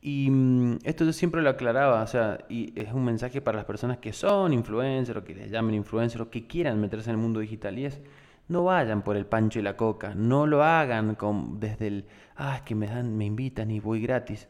[0.00, 3.64] Y mm, esto yo siempre lo aclaraba, o sea, y es un mensaje para las
[3.64, 7.22] personas que son influencers o que les llamen influencers o que quieran meterse en el
[7.22, 8.00] mundo digital y es
[8.48, 12.56] no vayan por el pancho y la coca, no lo hagan con, desde el, ah,
[12.56, 14.48] es que me, dan, me invitan y voy gratis.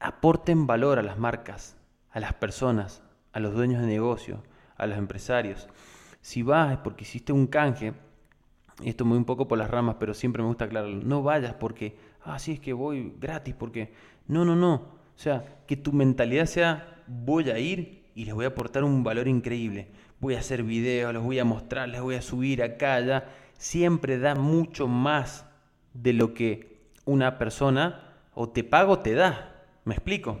[0.00, 1.76] Aporten valor a las marcas,
[2.10, 3.02] a las personas,
[3.32, 4.42] a los dueños de negocio,
[4.76, 5.68] a los empresarios.
[6.20, 7.94] Si vas es porque hiciste un canje,
[8.84, 11.96] esto muy un poco por las ramas, pero siempre me gusta aclararlo, no vayas porque,
[12.22, 13.92] ah, sí, es que voy gratis, porque,
[14.26, 14.74] no, no, no.
[14.74, 19.02] O sea, que tu mentalidad sea, voy a ir y les voy a aportar un
[19.02, 19.88] valor increíble
[20.20, 23.28] voy a hacer videos, los voy a mostrar, les voy a subir acá, allá.
[23.56, 25.46] Siempre da mucho más
[25.94, 29.64] de lo que una persona o te pago te da.
[29.84, 30.40] ¿Me explico?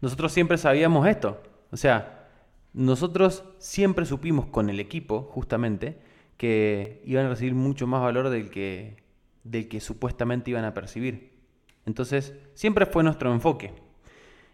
[0.00, 1.42] Nosotros siempre sabíamos esto.
[1.70, 2.28] O sea,
[2.72, 6.01] nosotros siempre supimos con el equipo, justamente,
[6.42, 8.96] que iban a recibir mucho más valor del que,
[9.44, 11.30] del que supuestamente iban a percibir.
[11.86, 13.72] Entonces, siempre fue nuestro enfoque.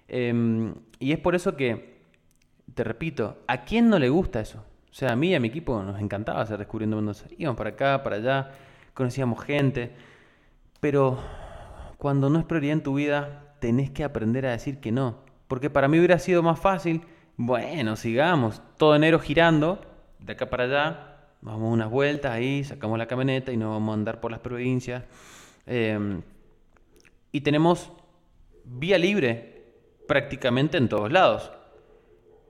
[0.07, 2.03] Em, y es por eso que
[2.75, 4.67] te repito, ¿a quién no le gusta eso?
[4.91, 7.25] O sea, a mí y a mi equipo nos encantaba hacer Descubriendo Mendoza.
[7.39, 8.51] Íbamos para acá, para allá,
[8.93, 9.93] conocíamos gente,
[10.81, 11.19] pero
[11.97, 15.21] cuando no es prioridad en tu vida, tenés que aprender a decir que no.
[15.47, 17.01] Porque para mí hubiera sido más fácil,
[17.39, 19.81] bueno, sigamos, todo enero girando,
[20.19, 21.08] de acá para allá,
[21.41, 25.05] vamos unas vueltas ahí, sacamos la camioneta y nos vamos a andar por las provincias.
[25.67, 26.23] Em,
[27.33, 27.93] y tenemos
[28.65, 29.65] vía libre
[30.07, 31.53] prácticamente en todos lados.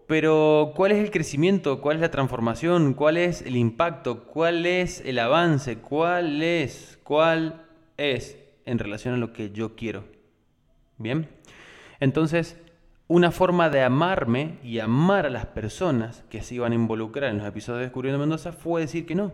[0.06, 1.82] Pero ¿cuál es el crecimiento?
[1.82, 2.94] ¿Cuál es la transformación?
[2.94, 4.24] ¿Cuál es el impacto?
[4.24, 5.78] ¿Cuál es el avance?
[5.78, 6.98] ¿Cuál es?
[7.04, 7.66] ¿Cuál
[7.98, 10.04] es en relación a lo que yo quiero?
[10.96, 11.28] Bien.
[12.00, 12.56] Entonces,
[13.08, 17.38] una forma de amarme y amar a las personas que se iban a involucrar en
[17.38, 19.32] los episodios de Descubriendo Mendoza fue decir que no.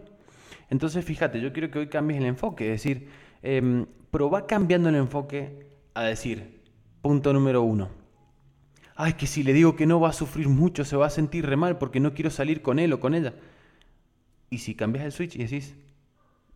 [0.71, 3.09] Entonces, fíjate, yo quiero que hoy cambies el enfoque, es decir,
[3.43, 6.63] eh, va cambiando el enfoque a decir,
[7.03, 7.91] punto número uno,
[8.95, 11.45] ay, que si le digo que no va a sufrir mucho, se va a sentir
[11.45, 13.35] re mal porque no quiero salir con él o con ella.
[14.51, 15.75] Y si cambias el switch y decís,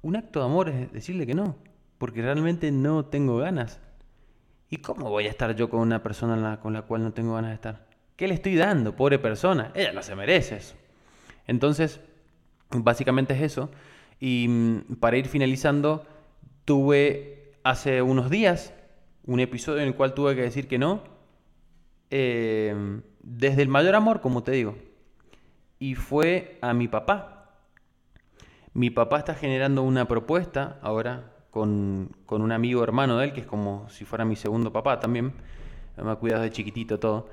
[0.02, 1.56] un acto de amor es decirle que no,
[1.98, 3.80] porque realmente no tengo ganas.
[4.70, 7.50] ¿Y cómo voy a estar yo con una persona con la cual no tengo ganas
[7.50, 7.86] de estar?
[8.16, 9.72] ¿Qué le estoy dando, pobre persona?
[9.74, 10.74] Ella no se merece eso.
[11.46, 12.00] Entonces,
[12.70, 13.70] básicamente es eso.
[14.20, 16.06] Y mm, para ir finalizando,
[16.64, 18.74] tuve hace unos días
[19.24, 21.18] un episodio en el cual tuve que decir que no
[22.10, 24.76] Em, desde el mayor amor, como te digo.
[25.78, 27.56] Y fue a mi papá.
[28.72, 33.46] Mi papá está generando una propuesta ahora con, un amigo hermano de él, que es
[33.46, 35.32] como si fuera mi segundo papá también.
[35.96, 37.28] Me ha cuidado de chiquitito todo.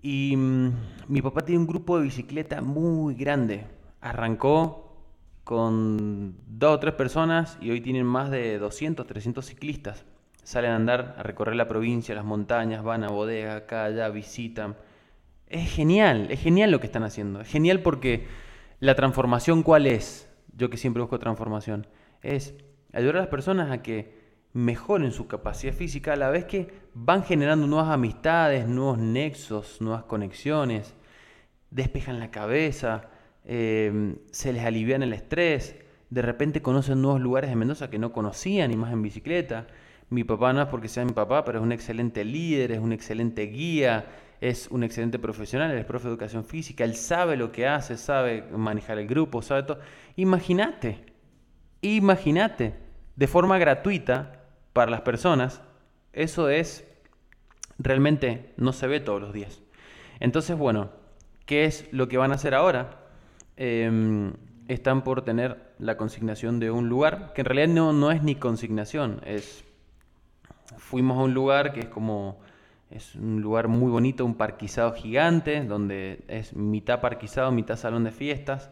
[0.00, 0.72] Y mm,
[1.08, 3.66] mi papá tiene un grupo de bicicleta muy grande.
[4.00, 4.88] Arrancó
[5.42, 10.04] con dos o tres personas y hoy tienen más de 200, 300 ciclistas.
[10.42, 14.76] salen a andar, a recorrer la provincia, las montañas, van a bodega, acá, allá, visitan.
[15.46, 17.40] Es genial, es genial lo que están haciendo.
[17.40, 18.26] Es genial porque
[18.80, 20.28] la transformación, ¿cuál es?
[20.56, 21.86] Yo que siempre busco transformación.
[22.22, 22.54] Es
[22.92, 24.16] ayudar a las personas a que
[24.52, 30.04] mejoren su capacidad física a la vez que van generando nuevas amistades, nuevos nexos, nuevas
[30.04, 30.94] conexiones,
[31.70, 33.10] despejan la cabeza,
[33.44, 35.76] eh, se les alivia el estrés,
[36.10, 39.66] de repente conocen nuevos lugares de Mendoza que no conocían y más en bicicleta.
[40.10, 42.92] Mi papá no es porque sea mi papá, pero es un excelente líder, es un
[42.92, 44.06] excelente guía,
[44.40, 48.42] es un excelente profesional, es profe de educación física, él sabe lo que hace, sabe
[48.50, 49.80] manejar el grupo, sabe todo.
[50.16, 51.04] Imagínate,
[51.80, 52.74] imagínate,
[53.16, 55.60] de forma gratuita para las personas,
[56.12, 56.84] eso es,
[57.78, 59.60] realmente no se ve todos los días.
[60.20, 60.90] Entonces, bueno,
[61.46, 63.00] ¿qué es lo que van a hacer ahora?
[63.56, 64.32] Em,
[64.68, 68.34] están por tener la consignación de un lugar, que en realidad no, no es ni
[68.34, 69.64] consignación, es...
[70.76, 72.38] Fuimos a un lugar que es como
[72.90, 78.12] es un lugar muy bonito, un parquizado gigante, donde es mitad parquizado, mitad salón de
[78.12, 78.70] fiestas,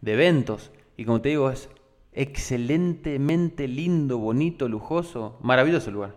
[0.00, 0.70] de eventos.
[0.96, 1.68] Y como te digo, es
[2.12, 6.14] excelentemente lindo, bonito, lujoso, maravilloso lugar.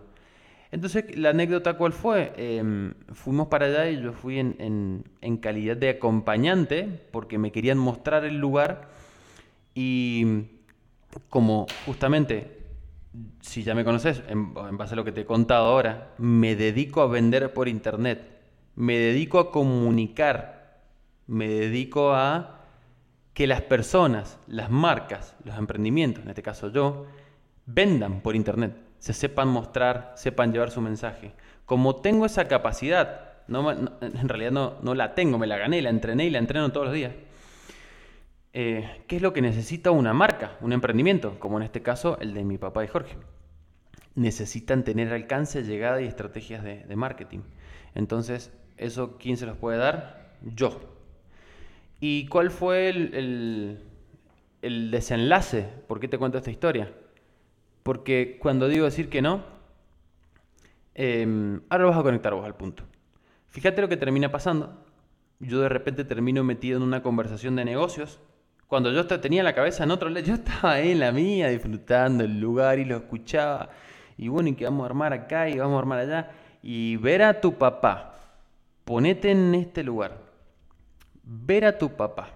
[0.70, 5.76] Entonces, la anécdota cuál fue, em, fuimos para allá y yo fui en, en, calidad
[5.76, 8.88] de acompañante porque me querían mostrar el lugar
[9.74, 10.44] y
[11.28, 12.62] como justamente
[13.40, 17.02] si ya me conoces, en, base a lo que te he contado ahora, me dedico
[17.02, 18.22] a vender por internet,
[18.74, 20.80] me dedico a comunicar,
[21.26, 22.61] me dedico a
[23.34, 27.06] que las personas, las marcas, los emprendimientos, en este caso yo,
[27.66, 31.32] vendan por internet, se sepan mostrar, sepan llevar su mensaje.
[31.64, 36.26] Como tengo esa capacidad, en realidad no, no la tengo, me la gané, la entrené
[36.26, 37.12] y la entreno todos los días
[38.54, 42.34] eh, qué es lo que necesita una marca, un emprendimiento, como en este caso el
[42.34, 43.16] de mi papá y Jorge.
[44.14, 47.40] Necesitan tener alcance, llegada y estrategias de, marketing.
[47.94, 50.36] Entonces, ¿eso quién se los puede dar?
[50.42, 50.91] Yo.
[52.04, 53.78] ¿Y cuál fue el,
[54.90, 55.68] desenlace?
[55.86, 56.92] ¿Por qué te cuento esta historia?
[57.84, 59.44] Porque cuando digo decir que no,
[60.96, 62.82] em, ahora vas a conectar vos al punto.
[63.46, 64.84] Fíjate lo que termina pasando.
[65.38, 68.18] Yo de repente termino metido en una conversación de negocios
[68.66, 72.24] cuando yo tenía la cabeza en otro lado, yo estaba ahí en la mía disfrutando
[72.24, 73.68] el lugar y lo escuchaba.
[74.16, 76.30] Y bueno, y que vamos a armar acá y vamos a armar allá.
[76.62, 78.14] Y ver a tu papá,
[78.86, 80.31] ponete en este lugar,
[81.32, 82.30] ver a tu papá,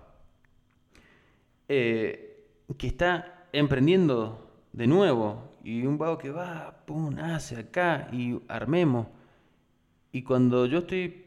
[1.69, 2.47] eh,
[2.79, 9.09] que está emprendiendo de nuevo, y un vago que va, pum, hace acá, y armemos.
[10.13, 11.27] Y cuando yo estoy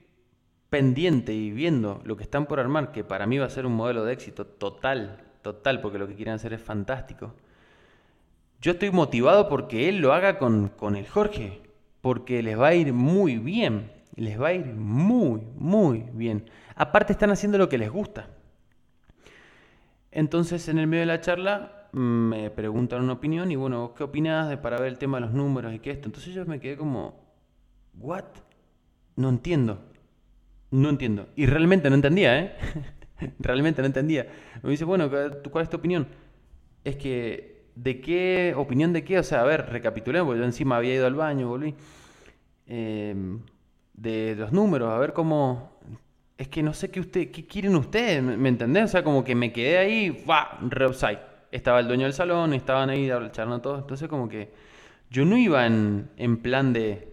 [0.70, 3.74] pendiente y viendo lo que están por armar, que para mí va a ser un
[3.74, 7.34] modelo de éxito total, total, porque lo que quieren hacer es fantástico.
[8.62, 11.62] Yo estoy motivado porque él lo haga con, con el Jorge,
[12.02, 16.50] porque les va a ir muy bien, les va a ir muy, muy bien.
[16.80, 18.30] Aparte están haciendo lo que les gusta.
[20.12, 24.48] Entonces en el medio de la charla me preguntan una opinión y bueno, ¿qué opinas
[24.48, 26.08] de para ver el tema de los números y qué esto?
[26.08, 27.22] Entonces yo me quedé como,
[27.96, 28.24] ¿what?
[29.18, 29.82] No entiendo.
[30.72, 31.28] No entiendo.
[31.36, 32.56] Y realmente no entendía, ¿eh?
[33.40, 34.28] realmente no entendía.
[34.64, 36.08] Me dice, bueno, ¿cuál es tu opinión?
[36.86, 38.54] Es que, ¿de qué?
[38.56, 39.20] ¿Opinión de qué?
[39.20, 41.76] O sea, a ver, recapitulemos, porque yo encima había ido al baño, volví.
[42.68, 43.42] Em,
[43.96, 45.78] de los números, a ver cómo...
[46.40, 48.86] Es que no sé qué usted, qué quieren ustedes, ¿me entendés?
[48.86, 51.20] O sea, como que me quedé ahí, va, reupside.
[51.52, 53.82] Estaba el dueño del salón, estaban ahí charlando todos.
[53.82, 54.50] Entonces, como que
[55.10, 57.12] yo no iba en, en plan de,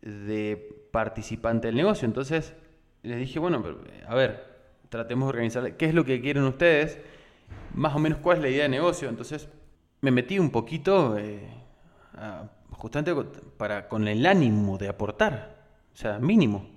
[0.00, 2.06] de participante del negocio.
[2.06, 2.54] Entonces,
[3.02, 4.44] les dije, bueno, pero, a ver,
[4.90, 7.00] tratemos de organizar qué es lo que quieren ustedes,
[7.74, 9.08] más o menos cuál es la idea de negocio.
[9.08, 9.48] Entonces
[10.02, 11.48] me metí un poquito eh,
[12.70, 13.12] justamente
[13.56, 15.56] para, con el ánimo de aportar,
[15.92, 16.75] o sea, mínimo.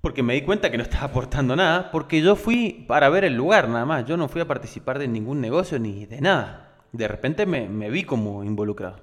[0.00, 3.34] Porque me di cuenta que no estaba aportando nada, porque yo fui para ver el
[3.34, 6.72] lugar nada más, yo no fui a participar de ningún negocio ni de nada.
[6.92, 8.96] De repente me, vi como involucrado.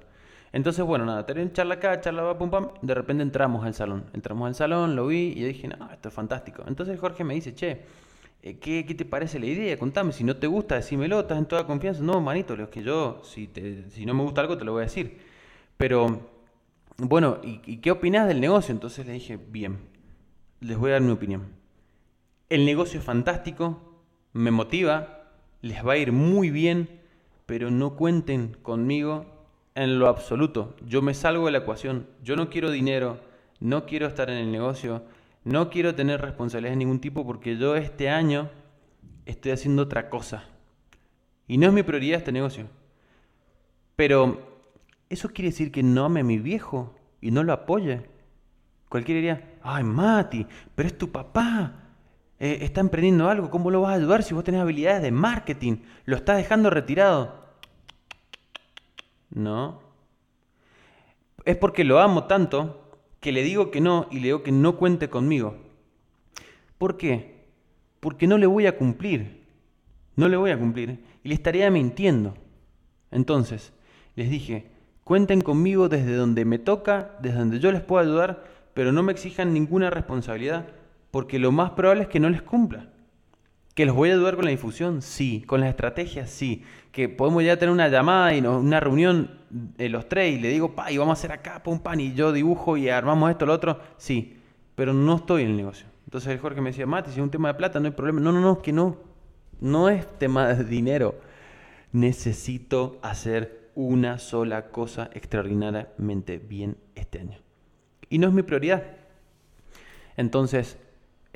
[0.52, 2.70] Entonces, bueno, nada, tenía charla acá, charla va, pum, pam.
[2.82, 4.06] De repente entramos al salón.
[4.14, 6.64] Entramos al salón, lo vi y dije, no, esto es fantástico.
[6.68, 7.82] Entonces Jorge me dice, che,
[8.42, 9.78] eh, ¿qué, ¿qué, te parece la idea?
[9.78, 12.02] Contame, si no te gusta, decímelo, estás en toda confianza.
[12.02, 14.82] No, manito, lo que yo, si, te, si no me gusta algo, te lo voy
[14.82, 15.20] a decir.
[15.78, 16.22] Pero,
[16.98, 18.72] bueno, ¿y, ¿y qué opinás del negocio?
[18.72, 19.78] Entonces le dije, bien,
[20.60, 21.48] les voy a dar mi opinión.
[22.50, 24.02] El negocio es fantástico,
[24.34, 25.32] me motiva,
[25.62, 27.02] les va a ir muy bien,
[27.46, 29.26] pero no cuenten conmigo
[29.76, 30.76] en lo absoluto.
[30.86, 32.08] Yo me salgo de la ecuación.
[32.24, 33.20] Yo no quiero dinero,
[33.60, 35.04] no quiero estar en el negocio,
[35.44, 38.50] no quiero tener responsabilidades de ningún tipo porque yo este año
[39.26, 40.46] estoy haciendo otra cosa.
[41.48, 42.68] Y no es mi prioridad este negocio.
[43.96, 44.58] Pero
[45.10, 48.02] ¿Eso quiere decir que no ame a mi viejo y no lo apoye?
[48.90, 51.74] Cualquiera diría, ay Mati, pero es tu papá.
[52.40, 55.78] Eh, está emprendiendo algo, ¿cómo lo vas a ayudar si vos tenés habilidades de marketing?
[56.06, 57.48] Lo estás dejando retirado.
[59.30, 59.82] No.
[61.46, 64.78] Es porque lo amo tanto que le digo que no y le digo que no
[64.78, 65.56] cuente conmigo.
[66.78, 67.48] ¿Por qué?
[68.00, 69.46] Porque no le voy a cumplir.
[70.16, 72.36] No le voy a cumplir y le estaría mintiendo.
[73.12, 73.74] Entonces,
[74.16, 74.70] les dije,
[75.04, 78.44] cuenten conmigo desde donde me toca, desde donde yo les puedo ayudar,
[78.78, 80.68] pero no me exijan ninguna responsabilidad,
[81.10, 82.90] porque lo más probable es que no les cumpla.
[83.74, 85.02] ¿Que los voy a ayudar con la difusión?
[85.02, 85.44] Sí.
[85.48, 86.30] ¿Con las estrategias?
[86.30, 86.64] Sí.
[86.92, 90.76] ¿Que podemos ya tener una llamada y una reunión de los tres y le digo,
[90.76, 93.54] pa, y vamos a hacer acá, pum, pan, y yo dibujo y armamos esto, lo
[93.54, 93.80] otro?
[93.98, 94.38] Sí.
[94.76, 95.88] Pero no estoy en el negocio.
[96.06, 98.20] Entonces el Jorge me decía, Mati, si es un tema de plata, no hay problema.
[98.20, 98.98] No, no, no, que no.
[99.60, 101.16] No es tema de dinero.
[101.94, 107.47] Necesito hacer una sola cosa extraordinariamente bien este año.
[108.10, 108.84] Y no es mi prioridad.
[110.16, 110.78] Entonces,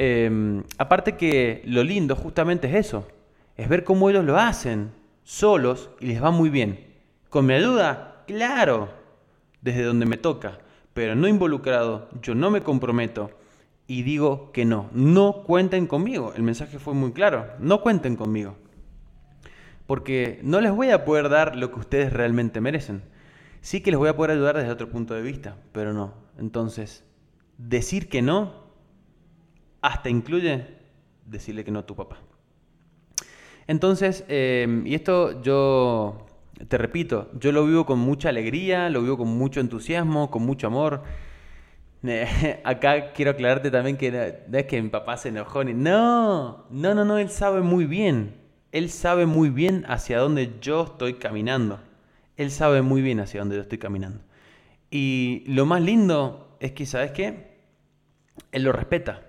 [0.03, 3.07] Em, aparte que lo lindo justamente es eso,
[3.55, 4.89] es ver cómo ellos lo hacen
[5.23, 6.87] solos y les va muy bien.
[7.29, 8.23] ¿Con mi ayuda?
[8.25, 8.89] Claro,
[9.61, 10.57] desde donde me toca,
[10.95, 13.29] pero no involucrado, yo no me comprometo
[13.85, 16.33] y digo que no, no cuenten conmigo.
[16.35, 18.55] El mensaje fue muy claro, no cuenten conmigo.
[19.85, 23.03] Porque no les voy a poder dar lo que ustedes realmente merecen.
[23.61, 26.13] Sí que les voy a poder ayudar desde otro punto de vista, pero no.
[26.37, 27.05] Entonces,
[27.57, 28.61] decir que no
[29.81, 30.65] hasta incluye
[31.25, 32.17] decirle que no a tu papá.
[33.67, 36.25] Entonces, em, y esto yo
[36.67, 40.67] te repito, yo lo vivo con mucha alegría, lo vivo con mucho entusiasmo, con mucho
[40.67, 41.03] amor.
[42.63, 44.11] acá quiero aclararte también que
[44.47, 45.73] no, es que mi papá se enojó ni.
[45.73, 48.41] No, no, no, no, él sabe muy bien.
[48.71, 51.79] Él sabe muy bien hacia dónde yo estoy caminando.
[52.41, 54.19] Él sabe muy bien hacia dónde yo estoy caminando.
[54.89, 57.59] Y lo más lindo es que, ¿sabes qué?
[58.51, 59.21] Él lo respeta.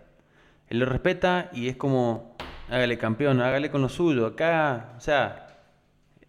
[0.68, 2.34] Él lo respeta y es como,
[2.70, 4.24] hágale campeón, hágale con lo suyo.
[4.24, 5.58] Acá, o sea,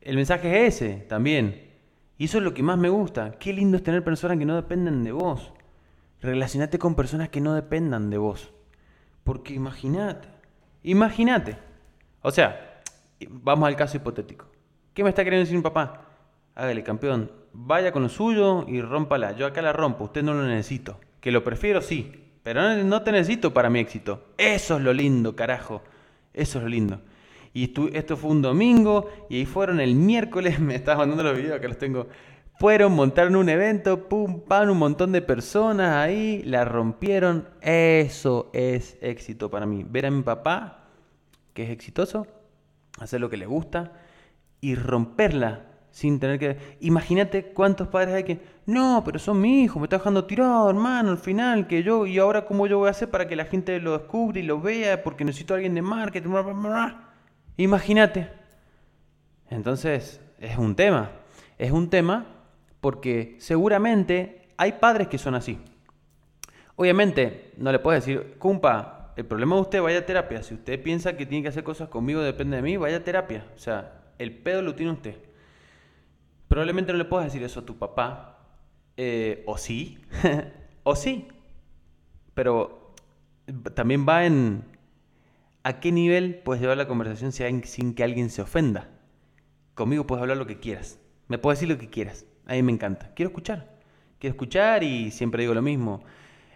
[0.01, 1.71] el mensaje es ese también.
[2.17, 3.31] Y eso es lo que más me gusta.
[3.39, 5.53] Qué lindo es tener personas que no dependen de vos.
[6.19, 8.51] Relacionate con personas que no dependan de vos.
[9.23, 10.27] Porque imagínate,
[10.84, 11.55] imagínate.
[12.21, 12.81] O sea,
[13.29, 14.47] vamos al caso hipotético.
[14.93, 16.09] ¿Qué me está queriendo decir mi papá?
[16.56, 19.32] Hágale campeón, vaya con lo suyo y rómpala.
[19.34, 20.99] Yo acá la rompo, usted no lo necesito.
[21.20, 22.24] Que lo prefiero, sí.
[22.43, 24.26] Pero no, te necesito para mi éxito.
[24.38, 25.82] Eso es lo lindo, carajo.
[26.34, 27.01] Eso es lo lindo.
[27.54, 31.60] Y esto fue un domingo y ahí fueron el miércoles, me estás mandando los videos,
[31.60, 32.08] que los tengo.
[32.60, 37.47] Fueron, montaron un evento, pum, pam, un montón de personas ahí, la rompieron.
[37.62, 39.86] Eso es éxito para mí.
[39.88, 40.86] Ver a mi papá,
[41.54, 42.28] que es exitoso,
[42.99, 43.93] hacer lo que le gusta
[44.62, 46.57] y romperla sin tener que...
[46.79, 48.39] Imagínate cuántos padres hay que...
[48.65, 52.07] No, pero son mi hijo, me está dejando tirado, hermano, al final, que yo...
[52.07, 54.59] Y ahora cómo yo voy a hacer para que la gente lo descubra y lo
[54.59, 56.31] vea, porque necesito a alguien de marketing.
[57.57, 58.27] Imagínate.
[59.51, 61.11] Entonces, es un tema.
[61.59, 62.25] Es un tema
[62.81, 65.59] porque seguramente hay padres que son así.
[66.75, 70.41] Obviamente, no le puedes decir, cumpa, el problema de usted, vaya a terapia.
[70.41, 73.45] Si usted piensa que tiene que hacer cosas conmigo, depende de mí, vaya a terapia.
[73.55, 75.32] O sea, el pedo lo tiene usted.
[76.54, 78.38] Probablemente no le puedas decir eso a tu papá,
[78.95, 79.97] eh, o sí,
[80.84, 81.28] o sí,
[82.36, 82.93] pero
[83.74, 84.64] también va en
[85.64, 88.91] a qué nivel puedes llevar la conversación sin que alguien se ofenda.
[89.74, 92.72] Conmigo puedes hablar lo que quieras, me puedes decir lo que quieras, a mí me
[92.72, 93.80] encanta, quiero escuchar,
[94.20, 96.04] quiero escuchar y siempre digo lo mismo,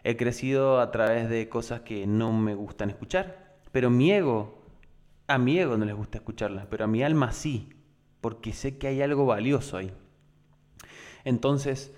[0.03, 4.61] he crecido a través de cosas que no me gustan escuchar, pero mi ego,
[5.25, 7.76] a mi ego no les gusta escucharlas, pero a mi alma sí
[8.21, 9.91] porque sé que hay algo valioso ahí.
[11.23, 11.93] Entonces,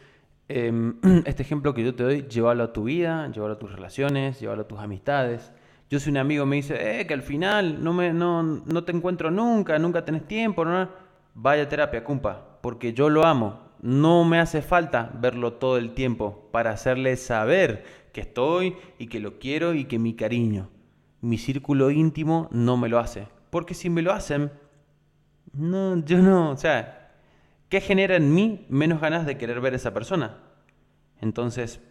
[0.48, 4.40] em, este ejemplo que yo te doy, llévalo a tu vida, llévalo a tus relaciones,
[4.40, 5.52] llévalo a tus amistades.
[5.90, 8.92] Yo si un amigo me dice, eh, que al final no, me, no, no te
[8.92, 10.90] encuentro nunca, nunca tenés tiempo, no,
[11.34, 13.70] vaya terapia, cumpa, porque yo lo amo.
[13.82, 19.20] No me hace falta verlo todo el tiempo para hacerle saber que estoy y que
[19.20, 20.70] lo quiero y que mi cariño,
[21.22, 23.28] mi círculo íntimo no me lo hace.
[23.50, 24.52] Porque si me lo hacen,
[25.54, 27.12] no, yo no, o sea,
[27.70, 30.38] ¿qué genera en mí menos ganas de querer ver a esa persona?
[31.22, 31.82] Entonces,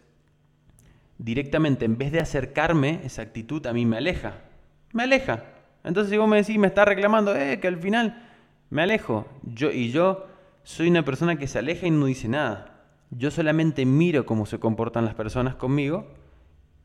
[1.17, 4.33] directamente, en vez de acercarme, esa actitud a mí me aleja.
[4.93, 5.43] Me aleja.
[5.83, 8.29] Entonces, si vos me decís, me está reclamando, eh, que al final
[8.69, 9.27] me alejo.
[9.43, 10.25] Yo, y yo
[10.63, 12.75] soy una persona que se aleja y no dice nada.
[13.11, 16.07] Yo solamente miro cómo se comportan las personas conmigo.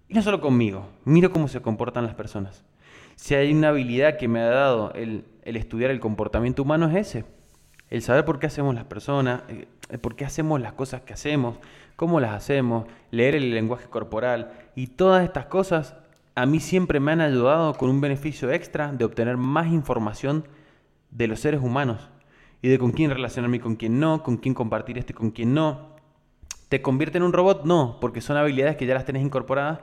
[0.09, 2.65] Y no solo conmigo, miro cómo se comportan las personas.
[3.17, 7.25] Si hay una habilidad que me ha dado el, estudiar el comportamiento humano es ese.
[7.91, 9.67] el saber por qué hacemos las personas, eh,
[9.99, 11.59] por qué hacemos las cosas que hacemos,
[11.97, 15.95] cómo las hacemos, leer el lenguaje corporal y todas estas cosas
[16.35, 20.49] a mí siempre me han ayudado con un beneficio extra de obtener más información
[21.11, 22.11] de los seres humanos
[22.61, 25.31] y de con quién relacionarme y con quién no, con quién compartir esto y con
[25.31, 25.95] quién no.
[26.69, 27.65] ¿Te convierte en un robot?
[27.65, 29.81] No, porque son habilidades que ya las tenés incorporadas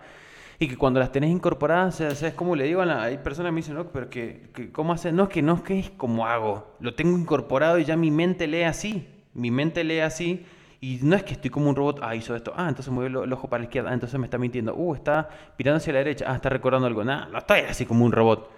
[0.62, 2.84] y que cuando las tenés incorporadas, ¿sabes cómo le digo?
[2.84, 5.12] hay personas que me dicen, no, pero que, ¿cómo hace?
[5.12, 8.12] No, es que no es que es como hago, lo tengo incorporado y ya mi
[8.12, 10.46] mente lee así, mi mente lee así
[10.80, 13.34] y no es que estoy como un robot, ah, hizo esto, ah, entonces mueve el,
[13.34, 16.26] ojo para la izquierda, ah, entonces me está mintiendo, uh, está mirando hacia la derecha,
[16.28, 18.52] ah, está recordando algo, nada, no estoy así como un robot.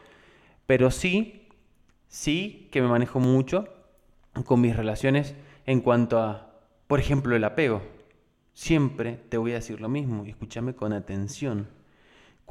[0.66, 1.48] Pero sí,
[2.10, 3.70] sí que me manejo mucho
[4.44, 5.36] con mis relaciones
[5.66, 6.52] en cuanto a,
[6.88, 7.82] por ejemplo, el apego.
[8.54, 11.82] Siempre te voy a decir lo mismo escúchame con atención.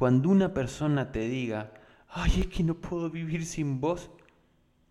[0.03, 1.71] Cuando una persona te diga,
[2.09, 4.09] ay, es que no puedo vivir sin vos,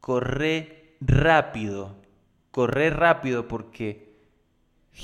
[0.00, 1.96] corre rápido,
[2.50, 4.16] corre rápido porque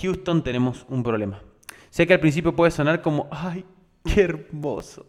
[0.01, 1.43] Houston tenemos un problema.
[1.91, 3.67] Sé que al principio puede sonar como, ay,
[4.03, 5.05] qué hermoso,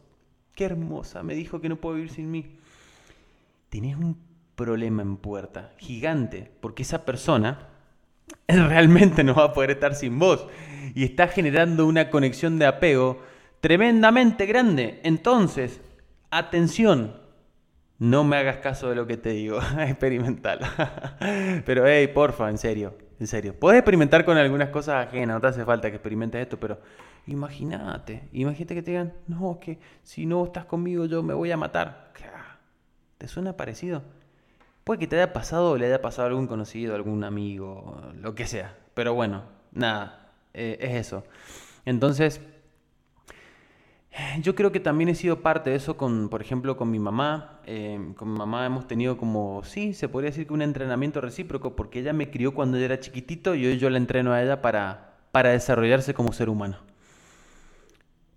[0.53, 2.57] qué hermosa, me dijo que no puedo vivir sin mí.
[3.69, 4.17] Tenés un
[4.55, 7.69] problema en puerta, gigante, porque esa persona
[8.49, 10.45] realmente no va a poder estar sin vos
[10.93, 13.28] y está generando una conexión de apego
[13.61, 14.99] tremendamente grande.
[15.03, 15.81] Entonces,
[16.31, 17.15] atención,
[17.97, 20.59] no me hagas caso de lo que te digo, experimental.
[21.65, 23.55] Pero hey, porfa, en serio, en serio.
[23.59, 26.79] Puedes experimentar con algunas cosas ajenas, no te hace falta que experimentes esto, pero
[27.27, 31.57] imagínate, imagínate que te digan, no, que si no estás conmigo yo me voy a
[31.57, 32.09] matar.
[33.19, 34.01] ¿Te suena parecido?
[34.85, 38.33] Puede que te haya pasado o le haya pasado a algún conocido, algún amigo, lo
[38.33, 38.77] que sea.
[38.93, 39.43] Pero bueno,
[39.73, 41.25] nada, eh, es eso.
[41.83, 42.39] Entonces,
[44.41, 47.59] yo creo que también he sido parte de eso con, por ejemplo, con mi mamá.
[47.65, 51.75] Eh, con mi mamá hemos tenido como, sí, se podría decir que un entrenamiento recíproco,
[51.75, 54.61] porque ella me crió cuando yo era chiquitito y hoy yo la entreno a ella
[54.61, 56.77] para, para desarrollarse como ser humano.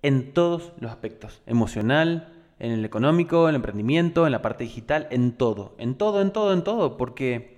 [0.02, 5.08] En todos los aspectos, emocional, en el económico, en el emprendimiento, en la parte digital,
[5.10, 7.51] en todo, en todo, en todo, en todo, porque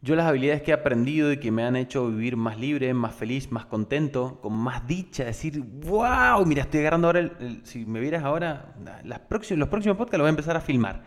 [0.00, 3.14] yo las habilidades que he aprendido y que me han hecho vivir más libre, más
[3.14, 7.30] feliz, más contento, con más dicha, decir, wow, mira, estoy agarrando ahora,
[7.64, 8.74] si me vieras ahora,
[9.28, 11.02] próximos, los próximos podcasts los voy a empezar a filmar.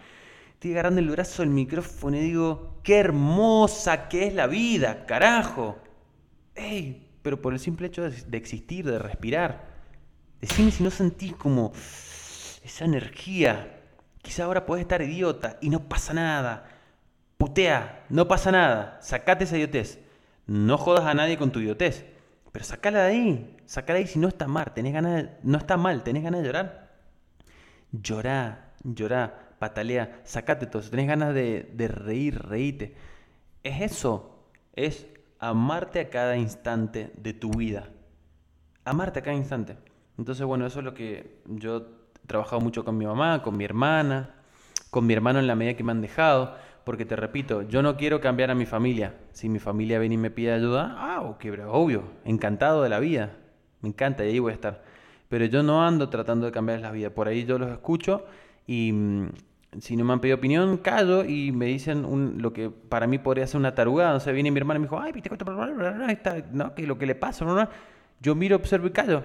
[0.54, 5.80] Estoy agarrando el brazo del micrófono y digo, qué hermosa que es la vida, carajo.
[6.54, 9.72] Ey, pero por el simple hecho de, existir, de respirar.
[10.42, 11.72] Decime si no sentís como
[12.64, 13.80] esa energía.
[14.22, 16.81] Quizá ahora podés estar idiota y no pasa nada
[17.42, 20.00] putea, no pasa nada, sacate esa idiotez.
[20.46, 22.06] No jodas a nadie con tu idiotez,
[22.52, 25.76] pero sacala de ahí, sacala de ahí si no está mal, tenés ganas no está
[25.76, 26.92] mal, tenés ganas de llorar.
[27.92, 32.94] Llorá, llorá, patalea, sacate todo, si tenés ganas de, de reír, reíte.
[33.64, 35.08] Es eso, es
[35.40, 37.90] amarte a cada instante de tu vida.
[38.86, 39.78] Amarte a cada instante.
[40.20, 41.78] Entonces, bueno, eso es lo que yo
[42.24, 44.36] he trabajado mucho con mi mamá, con mi hermana,
[44.92, 47.96] con mi hermano en la medida que me han dejado porque te repito, yo no
[47.98, 49.16] quiero cambiar a mi familia.
[49.32, 53.38] Si mi familia viene y me pide ayuda, ah, ok, obvio, encantado de la vida,
[53.82, 54.84] me encanta y ahí voy a estar.
[55.30, 58.26] Pero yo no ando tratando de cambiar la vida, por ahí yo los escucho
[58.68, 59.30] y mm,
[59.80, 63.20] si no me han pedido opinión, callo y me dicen un, lo que para mí
[63.20, 64.16] podría ser una tarugada.
[64.16, 65.30] O sea, viene mi hermana y me dijo, ay, viste,
[66.52, 67.70] no, que lo que le pasa.
[68.20, 69.24] Yo miro, observo y callo.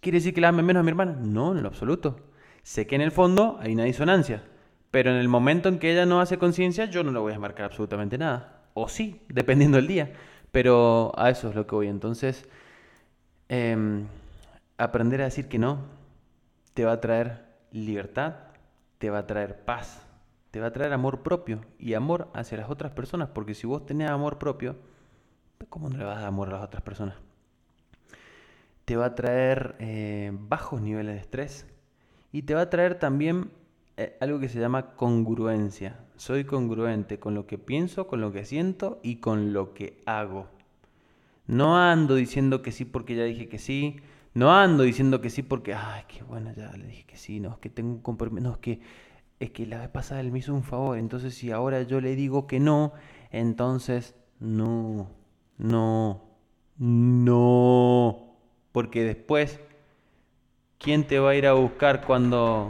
[0.00, 1.18] ¿Quiere decir que la ame menos a mi hermana?
[1.20, 2.20] No, en lo absoluto.
[2.62, 4.42] Sé que en el fondo hay una disonancia.
[4.96, 7.38] Pero en el momento en que ella no hace conciencia, yo no le voy a
[7.38, 8.62] marcar absolutamente nada.
[8.72, 10.14] O sí, dependiendo del día.
[10.52, 11.88] Pero a eso es lo que voy.
[11.88, 12.48] Entonces,
[13.50, 14.06] em,
[14.78, 15.80] aprender a decir que no
[16.72, 18.36] te va a traer libertad,
[18.96, 20.00] te va a traer paz,
[20.50, 23.28] te va a traer amor propio y amor hacia las otras personas.
[23.28, 24.76] Porque si vos tenés amor propio,
[25.68, 27.16] ¿cómo no le vas a dar amor a las otras personas?
[28.86, 31.66] Te va a traer eh, bajos niveles de estrés
[32.32, 33.50] y te va a traer también
[34.20, 35.98] algo que se llama congruencia.
[36.16, 40.48] Soy congruente con lo que pienso, con lo que siento y con lo que hago.
[41.46, 43.96] No ando diciendo que sí porque ya dije que sí.
[44.34, 47.40] No ando diciendo que sí porque, ay, qué bueno, ya le dije que sí.
[47.40, 48.42] No, es que tengo un compromiso.
[48.42, 48.80] No, es que,
[49.40, 50.98] es que la vez pasada él me hizo un favor.
[50.98, 52.92] Entonces, si ahora yo le digo que no,
[53.30, 55.08] entonces no,
[55.56, 56.22] no,
[56.78, 58.36] no.
[58.72, 59.60] Porque después,
[60.78, 62.68] ¿quién te va a ir a buscar cuando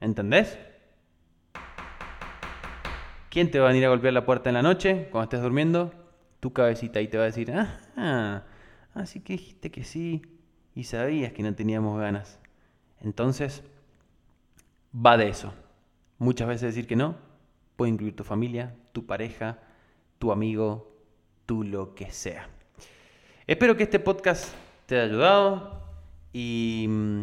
[0.00, 0.58] ¿Entendés?
[3.30, 5.92] ¿Quién te va a venir a golpear la puerta en la noche cuando estés durmiendo?
[6.40, 7.52] Tu cabecita y te va a decir,
[7.96, 8.42] ah,
[8.94, 10.22] así que dijiste que sí
[10.74, 12.38] y sabías que no teníamos ganas.
[13.00, 13.62] Entonces,
[14.94, 15.52] va de eso.
[16.18, 17.26] Muchas veces decir que no
[17.76, 19.58] Puede incluir tu familia, tu pareja,
[20.18, 20.90] tu amigo,
[21.44, 22.48] tu lo que sea.
[23.46, 24.52] Espero que este podcast
[24.86, 25.82] te haya ayudado
[26.32, 27.22] y mm,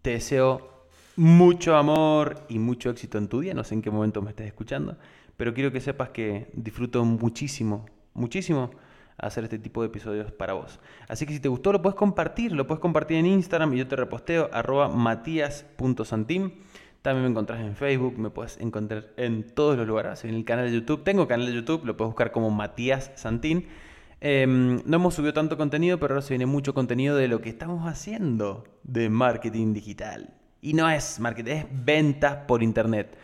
[0.00, 0.73] te deseo
[1.16, 3.54] mucho amor y mucho éxito en tu día.
[3.54, 4.96] No sé en qué momento me estés escuchando,
[5.36, 8.70] pero quiero que sepas que disfruto muchísimo, muchísimo
[9.18, 10.80] hacer este tipo de episodios para vos.
[11.08, 13.86] Así que si te gustó lo puedes compartir, lo puedes compartir en Instagram y yo
[13.86, 16.52] te reposteo arroba matías.santim.
[17.02, 20.66] También me encontrás en Facebook, me puedes encontrar en todos los lugares, en el canal
[20.66, 21.04] de YouTube.
[21.04, 23.66] Tengo canal de YouTube, lo puedes buscar como Matías Santín.
[24.22, 27.50] Em, no hemos subido tanto contenido, pero ahora se viene mucho contenido de lo que
[27.50, 30.32] estamos haciendo de marketing digital.
[30.64, 33.18] Y no es marketing, es ventas por internet.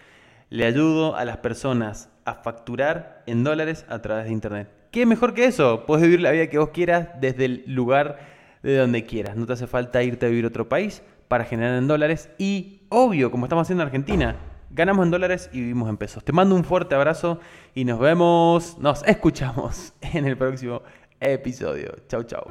[0.51, 4.69] Le ayudo a las personas a facturar en dólares a través de internet.
[4.91, 5.87] ¿Qué mejor que eso?
[5.87, 8.19] Puedes vivir la vida que vos quieras desde el lugar
[8.63, 9.37] de donde quieras.
[9.37, 12.29] No te hace falta irte a vivir a otro país para generar en dólares.
[12.37, 14.37] Y obvio, como estamos haciendo en Argentina,
[14.69, 16.23] ganamos en dólares y vivimos en pesos.
[16.23, 17.41] Te mando un fuerte abrazo
[17.75, 20.83] y nos vemos, nos escuchamos en el próximo
[21.19, 21.95] episodio.
[22.07, 22.45] Chau, chau.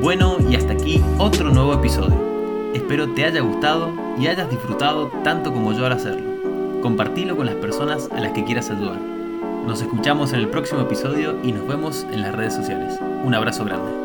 [0.00, 2.31] Bueno, y hasta aquí otro nuevo episodio.
[2.74, 6.80] Espero te haya gustado y hayas disfrutado tanto como yo al hacerlo.
[6.80, 8.98] Compartilo con las personas a las que quieras ayudar.
[9.66, 12.98] Nos escuchamos en el próximo episodio y nos vemos en las redes sociales.
[13.24, 14.01] Un abrazo grande.